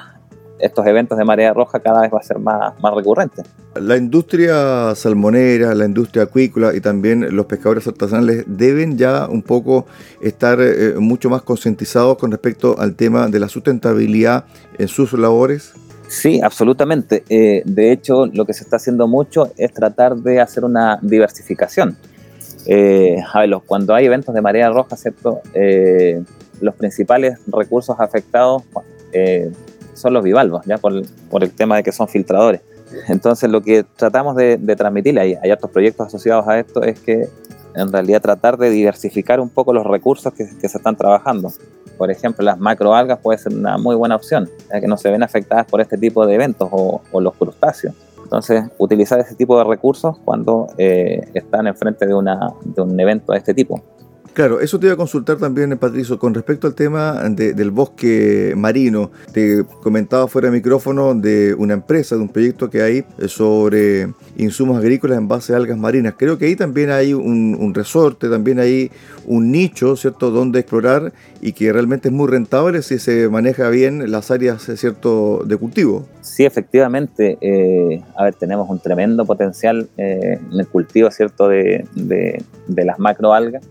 estos 0.59 0.87
eventos 0.87 1.17
de 1.19 1.25
marea 1.25 1.53
roja 1.53 1.81
cada 1.81 2.03
vez 2.03 2.13
va 2.13 2.19
a 2.19 2.23
ser 2.23 2.39
más, 2.39 2.79
más 2.81 2.95
recurrente. 2.95 3.43
La 3.75 3.97
industria 3.97 4.95
salmonera, 4.95 5.75
la 5.75 5.85
industria 5.85 6.25
acuícola 6.25 6.75
y 6.75 6.81
también 6.81 7.35
los 7.35 7.47
pescadores 7.47 7.87
artesanales 7.87 8.45
deben 8.47 8.99
ya 8.99 9.29
un 9.29 9.43
poco 9.43 9.87
estar 10.21 10.59
eh, 10.61 10.95
mucho 10.99 11.31
más 11.31 11.43
concientizados 11.43 12.19
con 12.19 12.31
respecto 12.31 12.79
al 12.79 12.95
tema 12.95 13.29
de 13.29 13.39
la 13.39 13.49
sustentabilidad 13.49 14.45
en 14.79 14.89
sus 14.89 15.13
labores. 15.13 15.75
Sí, 16.09 16.41
absolutamente. 16.43 17.23
Eh, 17.29 17.63
de 17.65 17.93
hecho, 17.93 18.27
lo 18.27 18.47
que 18.47 18.55
se 18.55 18.65
está 18.65 18.77
haciendo 18.77 19.07
mucho 19.07 19.53
es 19.57 19.73
tratar 19.73 20.17
de 20.17 20.41
hacer 20.41 20.65
una 20.65 20.99
diversificación. 21.03 21.97
Eh, 22.67 23.17
a 23.33 23.41
ver, 23.41 23.51
cuando 23.67 23.95
hay 23.95 24.07
eventos 24.07 24.35
de 24.35 24.41
marea 24.41 24.71
roja, 24.71 24.97
¿cierto? 24.97 25.41
Eh, 25.55 26.23
los 26.61 26.75
principales 26.75 27.39
recursos 27.47 27.97
afectados 27.99 28.63
eh, 29.13 29.51
son 29.99 30.15
los 30.15 30.25
bivalvos, 30.25 30.65
ya 30.67 30.79
por, 30.79 31.03
por, 31.31 31.45
el 31.45 31.53
tema 31.53 31.77
de 31.77 31.83
que 31.83 31.93
son 31.93 32.09
filtradores. 32.09 32.63
Entonces 33.09 33.51
lo 33.51 33.61
que 33.61 33.85
tratamos 33.85 34.37
de, 34.37 34.57
de 34.57 34.77
transmitir, 34.77 35.19
hay, 35.19 35.35
hay 35.43 35.51
otros 35.51 35.71
proyectos 35.71 36.07
asociados 36.07 36.47
a 36.49 36.59
esto, 36.59 36.83
es 36.83 37.01
que 37.01 37.29
en 37.75 37.93
realidad 37.93 38.23
tratar 38.23 38.57
de 38.57 38.71
diversificar 38.71 39.41
un 39.41 39.51
poco 39.51 39.73
los 39.73 39.87
recursos 39.87 40.33
que, 40.33 40.49
que 40.61 40.69
se 40.69 40.79
están 40.79 40.97
trabajando. 40.97 41.53
Por 41.97 42.11
ejemplo, 42.11 42.45
las 42.45 42.59
macroalgas 42.59 43.19
puede 43.19 43.39
ser 43.39 43.53
una 43.53 43.77
muy 43.77 43.97
buena 43.97 44.17
opción, 44.17 44.49
ya 44.73 44.81
que 44.81 44.87
no 44.87 44.97
se 44.97 45.11
ven 45.11 45.23
afectadas 45.23 45.67
por 45.67 45.81
este 45.81 45.99
tipo 45.99 46.25
de 46.27 46.35
eventos 46.35 46.69
o, 46.71 47.03
o 47.13 47.21
los 47.21 47.35
crustáceos. 47.35 47.95
Entonces, 48.29 48.65
utilizar 48.77 49.19
ese 49.21 49.35
tipo 49.35 49.57
de 49.57 49.65
recursos 49.65 50.19
cuando 50.23 50.67
eh, 50.77 51.31
están 51.33 51.67
enfrente 51.67 52.07
de, 52.07 52.13
una, 52.13 52.53
de 52.63 52.83
un 52.83 53.01
evento 53.01 53.33
de 53.33 53.39
este 53.39 53.55
tipo. 53.55 53.83
Claro, 54.39 54.61
eso 54.61 54.79
te 54.79 54.87
iba 54.87 54.95
a 54.95 54.97
consultar 54.97 55.37
también, 55.37 55.77
Patricio, 55.79 56.17
con 56.17 56.33
respecto 56.33 56.69
al 56.69 56.75
tema 56.77 57.29
del 57.29 57.73
bosque 57.73 58.55
marino. 58.57 59.11
Te 59.33 59.65
comentaba 59.83 60.29
fuera 60.29 60.47
de 60.47 60.57
micrófono 60.57 61.13
de 61.13 61.55
una 61.55 61.75
empresa, 61.75 62.15
de 62.15 62.23
un 62.23 62.29
proyecto 62.29 62.71
que 62.71 62.83
hay 62.83 63.05
sobre 63.27 64.13
insumos 64.37 64.79
agrícolas 64.79 65.19
en 65.19 65.27
base 65.27 65.55
a 65.55 65.57
algas 65.57 65.77
marinas. 65.77 66.15
Creo 66.17 66.39
que 66.39 66.45
ahí 66.45 66.55
también 66.55 66.91
hay 66.91 67.15
un, 67.15 67.73
resorte, 67.75 68.29
también 68.29 68.61
hay 68.61 68.93
un 69.27 69.51
nicho, 69.51 69.97
¿cierto?, 69.97 70.31
donde 70.31 70.61
explorar 70.61 71.13
y 71.41 71.51
que 71.51 71.73
realmente 71.73 72.07
es 72.07 72.15
muy 72.15 72.29
rentable 72.29 72.83
si 72.83 73.01
se 73.01 73.29
maneja 73.29 73.69
bien 73.71 74.09
las 74.09 74.31
áreas, 74.31 74.63
¿cierto?, 74.77 75.43
de 75.45 75.57
cultivo. 75.57 76.07
Sí, 76.21 76.45
efectivamente. 76.45 77.39
Eh, 77.41 78.05
a 78.15 78.23
ver, 78.23 78.35
tenemos 78.35 78.71
un 78.71 78.79
tremendo 78.79 79.27
potencial 79.27 79.89
eh, 79.97 80.39
en 80.53 80.61
el 80.61 80.69
cultivo, 80.69 81.11
¿cierto?, 81.11 81.49
de, 81.49 81.85
de 81.97 82.85
las 82.85 83.01
macroalgas 83.01 83.65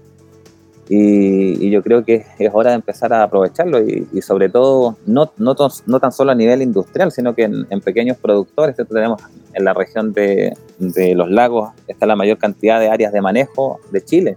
y, 0.90 1.70
yo 1.70 1.84
creo 1.84 2.06
que 2.06 2.26
es 2.40 2.50
hora 2.54 2.70
de 2.70 2.78
empezar 2.78 3.12
a 3.12 3.24
aprovecharlo 3.24 3.82
y, 3.82 4.08
sobre 4.22 4.50
todo 4.50 4.96
no, 5.06 5.32
no, 5.38 5.56
tan 5.56 6.12
solo 6.12 6.32
a 6.32 6.36
nivel 6.36 6.62
industrial, 6.62 7.12
sino 7.12 7.36
que 7.36 7.44
en, 7.44 7.82
pequeños 7.82 8.18
productores. 8.18 8.76
Tenemos 8.76 9.22
en 9.54 9.66
la 9.66 9.74
región 9.74 10.14
de, 10.14 10.54
de, 10.80 11.16
los 11.16 11.30
lagos 11.30 11.72
está 11.88 12.06
la 12.06 12.16
mayor 12.16 12.38
cantidad 12.38 12.80
de 12.80 12.90
áreas 12.90 13.12
de 13.12 13.22
manejo 13.22 13.80
de 13.92 14.04
Chile. 14.04 14.36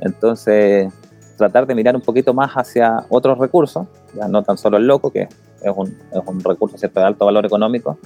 Entonces, 0.00 0.92
tratar 1.36 1.66
de 1.66 1.74
mirar 1.74 1.94
un 1.94 2.02
poquito 2.02 2.32
más 2.32 2.52
hacia 2.52 3.04
otros 3.08 3.38
recursos, 3.38 3.86
ya 4.14 4.28
no 4.28 4.42
tan 4.42 4.56
solo 4.56 4.78
el 4.78 4.86
loco, 4.86 5.10
que 5.10 5.28
es 5.62 5.72
un, 5.74 5.88
es 5.88 6.20
un 6.26 6.42
recurso 6.42 6.78
¿cierto? 6.78 7.00
de 7.00 7.06
alto 7.06 7.26
valor 7.26 7.44
económico, 7.44 7.98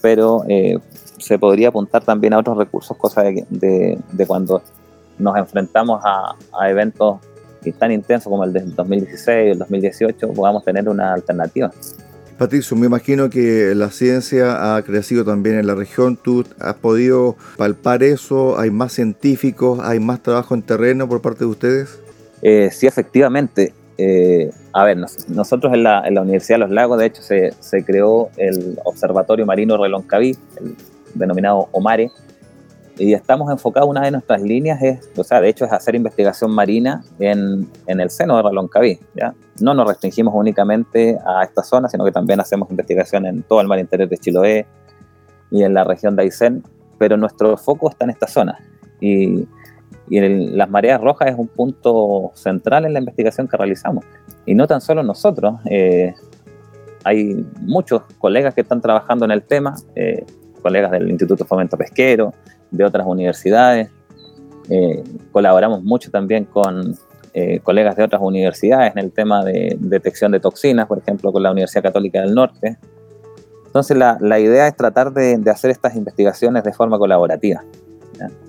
pero 0.00 0.44
eh, 0.48 0.78
se 1.18 1.38
podría 1.38 1.68
apuntar 1.68 2.02
también 2.02 2.32
a 2.32 2.38
otros 2.38 2.56
recursos, 2.56 2.96
cosa 2.96 3.22
de, 3.22 3.44
de, 3.50 3.98
de 4.12 4.26
cuando 4.26 4.62
nos 5.18 5.36
enfrentamos 5.36 6.02
a, 6.04 6.36
eventos 6.68 7.20
tan 7.78 7.92
intensos 7.92 8.30
como 8.30 8.44
el 8.44 8.52
del 8.52 8.74
2016 8.74 9.48
o 9.48 9.52
el 9.52 9.58
2018, 9.58 10.32
podamos 10.34 10.64
tener 10.64 10.86
una 10.88 11.14
alternativa. 11.14 11.70
Patricio, 12.36 12.76
me 12.76 12.86
imagino 12.86 13.30
que 13.30 13.74
la 13.74 13.90
ciencia 13.90 14.76
ha 14.76 14.82
crecido 14.82 15.24
también 15.24 15.56
en 15.56 15.66
la 15.66 15.74
región. 15.74 16.16
¿Tú 16.16 16.44
has 16.58 16.74
podido 16.74 17.36
palpar 17.56 18.02
eso? 18.02 18.58
¿Hay 18.58 18.70
más 18.70 18.92
científicos? 18.92 19.78
¿Hay 19.82 20.00
más 20.00 20.20
trabajo 20.20 20.54
en 20.54 20.62
terreno 20.62 21.08
por 21.08 21.22
parte 21.22 21.40
de 21.40 21.46
ustedes? 21.46 22.00
Eh, 22.42 22.70
sí, 22.72 22.86
efectivamente. 22.86 23.72
Eh, 23.96 24.50
a 24.72 24.84
ver, 24.84 24.98
nosotros 25.28 25.72
en 25.72 25.84
la, 25.84 26.02
Universidad 26.20 26.56
de 26.56 26.64
los 26.64 26.70
Lagos, 26.70 26.98
de 26.98 27.06
hecho, 27.06 27.22
se, 27.22 27.52
se 27.60 27.84
creó 27.84 28.30
el 28.36 28.78
Observatorio 28.84 29.46
Marino 29.46 29.76
Reloncaví, 29.76 30.36
el 30.60 30.74
denominado 31.14 31.68
OMARE, 31.70 32.10
y 32.96 33.12
estamos 33.12 33.50
enfocados, 33.50 33.88
una 33.88 34.02
de 34.02 34.10
nuestras 34.12 34.40
líneas 34.40 34.80
es, 34.82 35.10
o 35.16 35.24
sea, 35.24 35.40
de 35.40 35.48
hecho 35.48 35.64
es 35.64 35.72
hacer 35.72 35.94
investigación 35.94 36.52
marina 36.52 37.02
en, 37.18 37.68
en 37.86 38.00
el 38.00 38.10
seno 38.10 38.36
de 38.36 38.42
Reloncaví, 38.42 39.00
¿ya? 39.16 39.34
No 39.60 39.74
nos 39.74 39.88
restringimos 39.88 40.32
únicamente 40.34 41.18
a 41.26 41.42
esta 41.42 41.62
zona, 41.62 41.88
sino 41.88 42.04
que 42.04 42.12
también 42.12 42.40
hacemos 42.40 42.70
investigación 42.70 43.26
en 43.26 43.42
todo 43.42 43.60
el 43.60 43.66
mar 43.66 43.78
interior 43.80 44.08
de 44.08 44.16
Chiloé 44.18 44.66
y 45.50 45.64
en 45.64 45.74
la 45.74 45.84
región 45.84 46.14
de 46.14 46.22
Aysén, 46.22 46.62
pero 46.98 47.16
nuestro 47.16 47.56
foco 47.56 47.90
está 47.90 48.04
en 48.04 48.10
esta 48.10 48.28
zona. 48.28 48.58
Y, 49.00 49.46
y 50.08 50.20
las 50.20 50.70
mareas 50.70 51.00
rojas 51.00 51.30
es 51.30 51.38
un 51.38 51.48
punto 51.48 52.30
central 52.34 52.84
en 52.84 52.92
la 52.92 53.00
investigación 53.00 53.48
que 53.48 53.56
realizamos. 53.56 54.04
Y 54.46 54.54
no 54.54 54.66
tan 54.66 54.80
solo 54.80 55.02
nosotros, 55.02 55.54
eh, 55.68 56.14
hay 57.04 57.44
muchos 57.60 58.02
colegas 58.18 58.54
que 58.54 58.60
están 58.60 58.80
trabajando 58.80 59.24
en 59.24 59.30
el 59.30 59.42
tema, 59.42 59.74
eh, 59.94 60.24
colegas 60.62 60.90
del 60.90 61.10
Instituto 61.10 61.44
Fomento 61.44 61.76
Pesquero, 61.76 62.32
de 62.76 62.84
otras 62.84 63.06
universidades. 63.06 63.90
Eh, 64.70 65.02
colaboramos 65.32 65.82
mucho 65.82 66.10
también 66.10 66.44
con 66.44 66.96
eh, 67.34 67.60
colegas 67.62 67.96
de 67.96 68.04
otras 68.04 68.22
universidades 68.22 68.92
en 68.92 68.98
el 68.98 69.12
tema 69.12 69.44
de 69.44 69.76
detección 69.80 70.32
de 70.32 70.40
toxinas, 70.40 70.86
por 70.86 70.98
ejemplo, 70.98 71.32
con 71.32 71.42
la 71.42 71.50
Universidad 71.50 71.82
Católica 71.82 72.20
del 72.20 72.34
Norte. 72.34 72.78
Entonces, 73.66 73.96
la, 73.96 74.18
la 74.20 74.38
idea 74.38 74.68
es 74.68 74.76
tratar 74.76 75.12
de, 75.12 75.36
de, 75.38 75.50
hacer 75.50 75.70
estas 75.70 75.96
investigaciones 75.96 76.62
de 76.62 76.72
forma 76.72 76.96
colaborativa. 76.98 77.64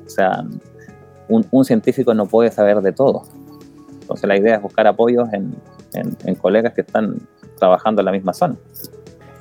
O 0.06 0.10
sea, 0.10 0.44
un, 1.28 1.46
un, 1.50 1.66
científico 1.66 2.14
no 2.14 2.28
puede 2.28 2.52
saber 2.52 2.82
de 2.82 2.92
todo. 2.92 3.24
Entonces, 4.02 4.28
la 4.28 4.38
idea 4.38 4.58
es 4.58 4.62
buscar 4.62 4.86
apoyos 4.86 5.34
en, 5.34 5.56
en, 5.94 6.16
en 6.24 6.36
colegas 6.36 6.74
que 6.74 6.82
están 6.82 7.16
trabajando 7.58 8.02
en 8.02 8.06
la 8.06 8.12
misma 8.12 8.34
zona. 8.34 8.56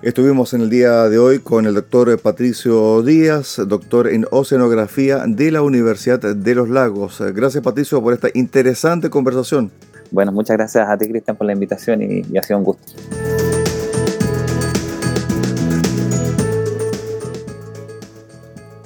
Estuvimos 0.04 0.52
en 0.52 0.60
el 0.60 0.68
día 0.68 1.08
de 1.08 1.18
hoy 1.18 1.38
con 1.38 1.64
el 1.64 1.72
doctor 1.72 2.20
Patricio 2.20 3.02
Díaz, 3.02 3.58
doctor 3.66 4.06
en 4.06 4.26
Oceanografía 4.30 5.24
de 5.26 5.50
la 5.50 5.62
Universidad 5.62 6.18
de 6.20 6.54
los 6.54 6.68
Lagos. 6.68 7.22
Gracias 7.34 7.64
Patricio 7.64 8.02
por 8.02 8.12
esta 8.12 8.28
interesante 8.34 9.08
conversación. 9.08 9.70
Bueno, 10.10 10.30
muchas 10.30 10.58
gracias 10.58 10.86
a 10.86 10.98
ti 10.98 11.08
Cristian 11.08 11.38
por 11.38 11.46
la 11.46 11.54
invitación 11.54 12.02
y, 12.02 12.20
y 12.30 12.36
ha 12.36 12.42
sido 12.42 12.58
un 12.58 12.64
gusto. 12.64 12.92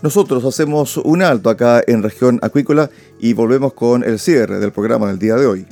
Nosotros 0.01 0.45
hacemos 0.45 0.99
un 0.99 1.23
alto 1.23 1.51
acá 1.51 1.83
en 1.85 2.05
región 2.05 2.39
acuícola 2.43 2.91
y 3.19 3.33
volvemos 3.33 3.73
con 3.73 4.05
el 4.05 4.21
cierre 4.21 4.61
del 4.61 4.71
programa 4.71 5.09
del 5.09 5.19
día 5.19 5.35
de 5.35 5.47
hoy. 5.47 5.67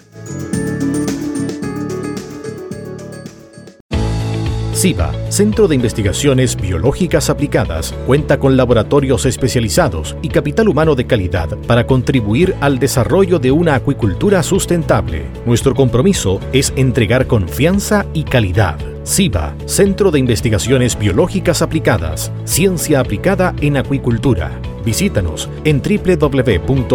CIBA, 4.77 5.11
Centro 5.31 5.69
de 5.69 5.75
Investigaciones 5.75 6.55
Biológicas 6.55 7.31
Aplicadas, 7.31 7.95
cuenta 8.07 8.39
con 8.39 8.59
laboratorios 8.59 9.25
especializados 9.25 10.17
y 10.21 10.29
capital 10.29 10.69
humano 10.69 10.95
de 10.95 11.07
calidad 11.07 11.57
para 11.67 11.87
contribuir 11.87 12.55
al 12.61 12.79
desarrollo 12.79 13.39
de 13.39 13.53
una 13.53 13.75
acuicultura 13.75 14.43
sustentable. 14.43 15.25
Nuestro 15.47 15.75
compromiso 15.75 16.41
es 16.53 16.75
entregar 16.77 17.27
confianza 17.27 18.05
y 18.12 18.25
calidad. 18.25 18.79
CIBA, 19.07 19.55
Centro 19.65 20.11
de 20.11 20.19
Investigaciones 20.19 20.99
Biológicas 20.99 21.62
Aplicadas, 21.62 22.31
Ciencia 22.45 23.01
Aplicada 23.01 23.55
en 23.62 23.79
Acuicultura. 23.79 24.61
Visítanos 24.85 25.49
en 25.65 25.81
www.ciba.cl. 25.81 26.87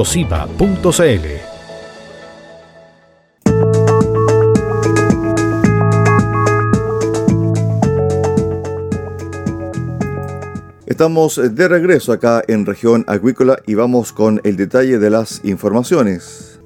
Estamos 11.01 11.41
de 11.55 11.67
regreso 11.67 12.11
acá 12.11 12.43
en 12.47 12.63
región 12.63 13.03
acuícola 13.07 13.57
y 13.65 13.73
vamos 13.73 14.13
con 14.13 14.39
el 14.43 14.55
detalle 14.55 14.99
de 14.99 15.09
las 15.09 15.41
informaciones. 15.43 16.59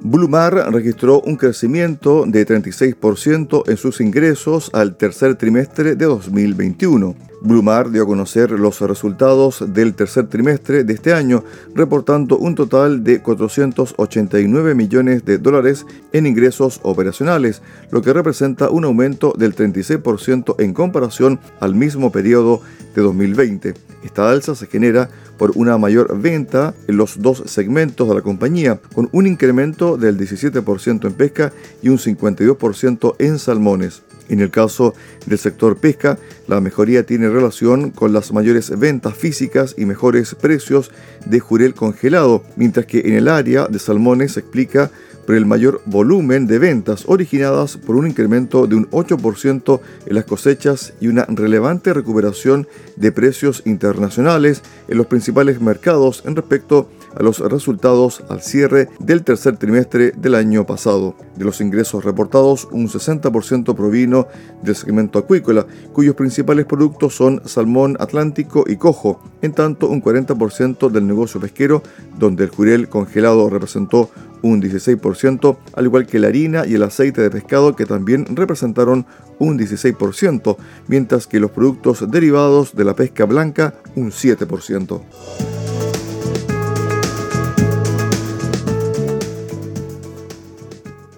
Blumar 0.00 0.72
registró 0.72 1.20
un 1.22 1.34
crecimiento 1.34 2.24
de 2.24 2.46
36% 2.46 3.68
en 3.68 3.76
sus 3.76 4.00
ingresos 4.00 4.70
al 4.72 4.96
tercer 4.96 5.34
trimestre 5.34 5.96
de 5.96 6.04
2021 6.04 7.31
Blumar 7.44 7.90
dio 7.90 8.04
a 8.04 8.06
conocer 8.06 8.52
los 8.52 8.80
resultados 8.80 9.64
del 9.74 9.94
tercer 9.94 10.28
trimestre 10.28 10.84
de 10.84 10.92
este 10.92 11.12
año, 11.12 11.42
reportando 11.74 12.38
un 12.38 12.54
total 12.54 13.02
de 13.02 13.20
489 13.20 14.74
millones 14.76 15.24
de 15.24 15.38
dólares 15.38 15.84
en 16.12 16.26
ingresos 16.26 16.78
operacionales, 16.84 17.60
lo 17.90 18.00
que 18.00 18.12
representa 18.12 18.70
un 18.70 18.84
aumento 18.84 19.34
del 19.36 19.56
36% 19.56 20.54
en 20.58 20.72
comparación 20.72 21.40
al 21.58 21.74
mismo 21.74 22.12
periodo 22.12 22.60
de 22.94 23.02
2020. 23.02 23.74
Esta 24.04 24.30
alza 24.30 24.54
se 24.54 24.66
genera 24.66 25.08
por 25.36 25.52
una 25.56 25.78
mayor 25.78 26.16
venta 26.20 26.74
en 26.86 26.96
los 26.96 27.20
dos 27.20 27.42
segmentos 27.46 28.08
de 28.08 28.14
la 28.14 28.22
compañía, 28.22 28.80
con 28.94 29.08
un 29.10 29.26
incremento 29.26 29.96
del 29.96 30.16
17% 30.16 31.06
en 31.06 31.12
pesca 31.14 31.52
y 31.82 31.88
un 31.88 31.98
52% 31.98 33.16
en 33.18 33.38
salmones. 33.38 34.02
En 34.32 34.40
el 34.40 34.50
caso 34.50 34.94
del 35.26 35.38
sector 35.38 35.76
pesca, 35.76 36.18
la 36.48 36.62
mejoría 36.62 37.04
tiene 37.04 37.28
relación 37.28 37.90
con 37.90 38.14
las 38.14 38.32
mayores 38.32 38.76
ventas 38.78 39.14
físicas 39.14 39.74
y 39.76 39.84
mejores 39.84 40.34
precios 40.34 40.90
de 41.26 41.38
jurel 41.38 41.74
congelado, 41.74 42.42
mientras 42.56 42.86
que 42.86 43.00
en 43.00 43.12
el 43.12 43.28
área 43.28 43.66
de 43.66 43.78
salmones 43.78 44.32
se 44.32 44.40
explica 44.40 44.90
por 45.26 45.34
el 45.34 45.46
mayor 45.46 45.80
volumen 45.86 46.46
de 46.46 46.58
ventas 46.58 47.04
originadas 47.06 47.76
por 47.76 47.96
un 47.96 48.06
incremento 48.06 48.66
de 48.66 48.76
un 48.76 48.88
8% 48.90 49.80
en 50.06 50.14
las 50.14 50.24
cosechas 50.24 50.94
y 51.00 51.08
una 51.08 51.24
relevante 51.26 51.92
recuperación 51.92 52.66
de 52.96 53.12
precios 53.12 53.62
internacionales 53.64 54.62
en 54.88 54.98
los 54.98 55.06
principales 55.06 55.60
mercados 55.60 56.22
en 56.26 56.36
respecto 56.36 56.88
a 57.14 57.22
los 57.22 57.40
resultados 57.40 58.22
al 58.28 58.42
cierre 58.42 58.88
del 58.98 59.22
tercer 59.22 59.56
trimestre 59.56 60.12
del 60.12 60.34
año 60.34 60.66
pasado. 60.66 61.14
De 61.36 61.44
los 61.44 61.60
ingresos 61.60 62.04
reportados, 62.04 62.68
un 62.70 62.88
60% 62.88 63.74
provino 63.74 64.28
del 64.62 64.76
segmento 64.76 65.18
acuícola, 65.18 65.66
cuyos 65.92 66.14
principales 66.14 66.66
productos 66.66 67.14
son 67.14 67.42
salmón 67.44 67.96
atlántico 68.00 68.64
y 68.66 68.76
cojo, 68.76 69.22
en 69.42 69.52
tanto 69.52 69.88
un 69.88 70.02
40% 70.02 70.90
del 70.90 71.06
negocio 71.06 71.40
pesquero, 71.40 71.82
donde 72.18 72.44
el 72.44 72.50
jurel 72.50 72.88
congelado 72.88 73.48
representó 73.50 74.10
un 74.42 74.60
16%, 74.60 75.56
al 75.74 75.84
igual 75.84 76.06
que 76.06 76.18
la 76.18 76.28
harina 76.28 76.66
y 76.66 76.74
el 76.74 76.82
aceite 76.82 77.22
de 77.22 77.30
pescado 77.30 77.74
que 77.76 77.86
también 77.86 78.26
representaron 78.36 79.06
un 79.38 79.58
16%, 79.58 80.56
mientras 80.88 81.26
que 81.26 81.40
los 81.40 81.50
productos 81.50 82.10
derivados 82.10 82.74
de 82.74 82.84
la 82.84 82.94
pesca 82.94 83.24
blanca 83.24 83.74
un 83.96 84.10
7%. 84.10 85.61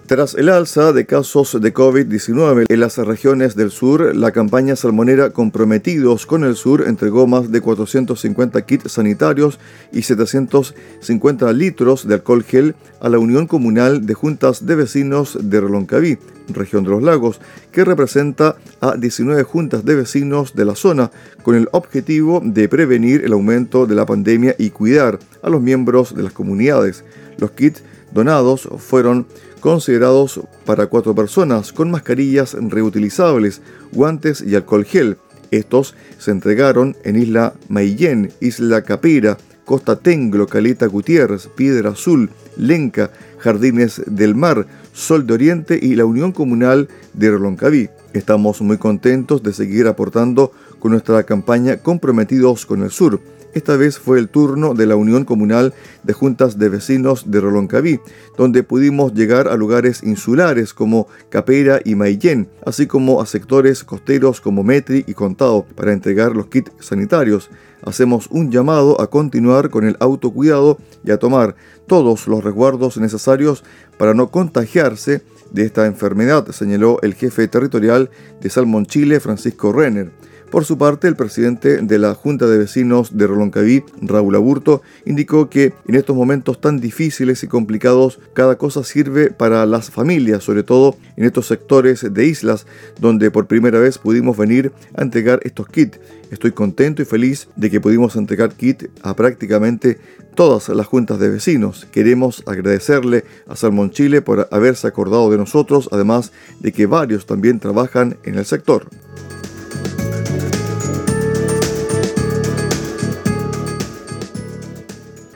Tras 0.07 0.35
el 0.35 0.49
alza 0.49 0.93
de 0.93 1.07
casos 1.07 1.59
de 1.59 1.73
COVID-19 1.73 2.65
en 2.69 2.79
las 2.79 2.95
regiones 2.99 3.55
del 3.55 3.71
sur, 3.71 4.15
la 4.15 4.31
campaña 4.31 4.75
salmonera 4.75 5.31
Comprometidos 5.31 6.27
con 6.27 6.43
el 6.43 6.55
Sur 6.55 6.83
entregó 6.87 7.25
más 7.25 7.51
de 7.51 7.59
450 7.59 8.63
kits 8.67 8.91
sanitarios 8.91 9.59
y 9.91 10.03
750 10.03 11.51
litros 11.53 12.07
de 12.07 12.13
alcohol 12.13 12.43
gel 12.43 12.75
a 13.01 13.09
la 13.09 13.17
Unión 13.17 13.47
Comunal 13.47 14.05
de 14.05 14.13
Juntas 14.13 14.67
de 14.67 14.75
Vecinos 14.75 15.39
de 15.41 15.59
Reloncaví, 15.59 16.19
región 16.49 16.83
de 16.83 16.91
los 16.91 17.01
lagos, 17.01 17.41
que 17.71 17.83
representa 17.83 18.57
a 18.81 18.97
19 18.97 19.41
juntas 19.41 19.85
de 19.85 19.95
vecinos 19.95 20.53
de 20.53 20.65
la 20.65 20.75
zona, 20.75 21.09
con 21.41 21.55
el 21.55 21.67
objetivo 21.71 22.43
de 22.45 22.69
prevenir 22.69 23.25
el 23.25 23.33
aumento 23.33 23.87
de 23.87 23.95
la 23.95 24.05
pandemia 24.05 24.55
y 24.59 24.69
cuidar 24.69 25.17
a 25.41 25.49
los 25.49 25.63
miembros 25.63 26.13
de 26.13 26.21
las 26.21 26.33
comunidades. 26.33 27.03
Los 27.39 27.51
kits 27.51 27.81
donados 28.13 28.69
fueron 28.77 29.25
considerados 29.59 30.41
para 30.65 30.87
cuatro 30.87 31.15
personas 31.15 31.73
con 31.73 31.91
mascarillas 31.91 32.55
reutilizables, 32.59 33.61
guantes 33.91 34.41
y 34.41 34.55
alcohol 34.55 34.85
gel. 34.85 35.17
Estos 35.51 35.95
se 36.17 36.31
entregaron 36.31 36.95
en 37.03 37.15
Isla 37.15 37.53
Maillén, 37.69 38.31
Isla 38.41 38.83
Capira, 38.83 39.37
Costa 39.65 39.95
Tenglo, 39.97 40.47
Caleta 40.47 40.85
Gutiérrez, 40.85 41.47
Piedra 41.47 41.91
Azul, 41.91 42.29
Lenca, 42.55 43.11
Jardines 43.39 44.01
del 44.05 44.35
Mar, 44.35 44.67
Sol 44.93 45.25
de 45.27 45.33
Oriente 45.33 45.79
y 45.81 45.95
la 45.95 46.05
Unión 46.05 46.31
Comunal 46.31 46.87
de 47.13 47.31
Roloncaví. 47.31 47.89
Estamos 48.13 48.61
muy 48.61 48.77
contentos 48.77 49.43
de 49.43 49.53
seguir 49.53 49.87
aportando 49.87 50.51
con 50.79 50.91
nuestra 50.91 51.23
campaña 51.23 51.77
Comprometidos 51.77 52.65
con 52.65 52.83
el 52.83 52.91
Sur. 52.91 53.19
Esta 53.55 53.77
vez 53.77 53.99
fue 53.99 54.19
el 54.19 54.27
turno 54.27 54.73
de 54.73 54.85
la 54.85 54.97
Unión 54.97 55.23
Comunal 55.23 55.73
de 56.03 56.11
Juntas 56.11 56.59
de 56.59 56.67
Vecinos 56.67 57.31
de 57.31 57.39
Roloncaví, 57.39 58.01
donde 58.37 58.63
pudimos 58.63 59.13
llegar 59.13 59.47
a 59.47 59.55
lugares 59.55 60.03
insulares 60.03 60.73
como 60.73 61.07
Capera 61.29 61.79
y 61.85 61.95
Maillén, 61.95 62.49
así 62.65 62.85
como 62.85 63.21
a 63.21 63.25
sectores 63.25 63.85
costeros 63.85 64.41
como 64.41 64.65
Metri 64.65 65.05
y 65.07 65.13
Contao, 65.13 65.65
para 65.73 65.93
entregar 65.93 66.35
los 66.35 66.47
kits 66.47 66.69
sanitarios. 66.81 67.49
Hacemos 67.81 68.27
un 68.29 68.51
llamado 68.51 68.99
a 68.99 69.09
continuar 69.09 69.69
con 69.69 69.85
el 69.85 69.95
autocuidado 70.01 70.77
y 71.05 71.11
a 71.11 71.17
tomar 71.17 71.55
todos 71.87 72.27
los 72.27 72.43
resguardos 72.43 72.97
necesarios 72.97 73.63
para 73.97 74.13
no 74.13 74.31
contagiarse 74.31 75.23
de 75.51 75.63
esta 75.63 75.85
enfermedad, 75.85 76.45
señaló 76.51 76.99
el 77.03 77.13
jefe 77.13 77.47
territorial 77.47 78.09
de 78.41 78.49
Salmón 78.49 78.85
Chile, 78.85 79.21
Francisco 79.21 79.71
Renner. 79.71 80.11
Por 80.55 80.63
su 80.63 80.77
parte, 80.77 81.09
el 81.09 81.17
presidente 81.17 81.81
de 81.81 81.99
la 81.99 82.13
Junta 82.13 82.47
de 82.47 82.57
Vecinos 82.57 83.17
de 83.17 83.27
Roloncaví, 83.27 83.83
Raúl 84.01 84.37
Aburto, 84.37 84.81
indicó 85.05 85.49
que 85.49 85.73
en 85.85 85.95
estos 85.95 86.15
momentos 86.15 86.61
tan 86.61 86.79
difíciles 86.79 87.43
y 87.43 87.47
complicados, 87.47 88.21
cada 88.31 88.57
cosa 88.57 88.85
sirve 88.85 89.31
para 89.31 89.65
las 89.65 89.91
familias, 89.91 90.45
sobre 90.45 90.63
todo 90.63 90.95
en 91.17 91.25
estos 91.25 91.47
sectores 91.47 92.07
de 92.09 92.25
islas, 92.25 92.67
donde 93.01 93.31
por 93.31 93.47
primera 93.47 93.79
vez 93.79 93.97
pudimos 93.97 94.37
venir 94.37 94.71
a 94.95 95.01
entregar 95.01 95.41
estos 95.43 95.67
kits. 95.67 95.99
Estoy 96.31 96.53
contento 96.53 97.01
y 97.01 97.05
feliz 97.05 97.49
de 97.57 97.69
que 97.69 97.81
pudimos 97.81 98.15
entregar 98.15 98.53
kit 98.53 98.85
a 99.01 99.13
prácticamente 99.13 99.99
todas 100.35 100.69
las 100.69 100.87
juntas 100.87 101.19
de 101.19 101.31
vecinos. 101.31 101.85
Queremos 101.91 102.43
agradecerle 102.45 103.25
a 103.49 103.57
Salmón 103.57 103.91
Chile 103.91 104.21
por 104.21 104.47
haberse 104.51 104.87
acordado 104.87 105.29
de 105.29 105.37
nosotros, 105.37 105.89
además 105.91 106.31
de 106.61 106.71
que 106.71 106.85
varios 106.85 107.25
también 107.25 107.59
trabajan 107.59 108.15
en 108.23 108.35
el 108.35 108.45
sector. 108.45 108.87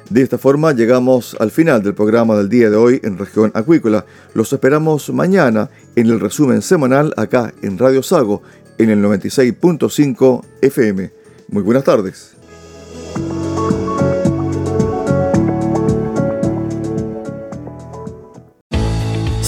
De 0.10 0.24
esta 0.24 0.40
forma 0.40 0.74
llegamos 0.74 1.38
al 1.40 1.52
final 1.52 1.84
del 1.84 1.94
programa 1.94 2.36
del 2.36 2.50
día 2.50 2.72
de 2.72 2.76
hoy 2.76 3.00
en 3.04 3.20
región 3.20 3.52
acuícola. 3.54 4.06
Los 4.34 4.52
esperamos 4.52 5.10
mañana 5.12 5.70
en 5.96 6.08
el 6.08 6.20
resumen 6.20 6.64
semanal 6.64 7.14
acá 7.16 7.54
en 7.62 7.78
Radio 7.78 8.02
Sago 8.02 8.42
en 8.80 8.90
el 8.90 9.04
96.5 9.04 10.44
FM. 10.62 11.12
Muy 11.50 11.62
buenas 11.62 11.84
tardes. 11.84 12.32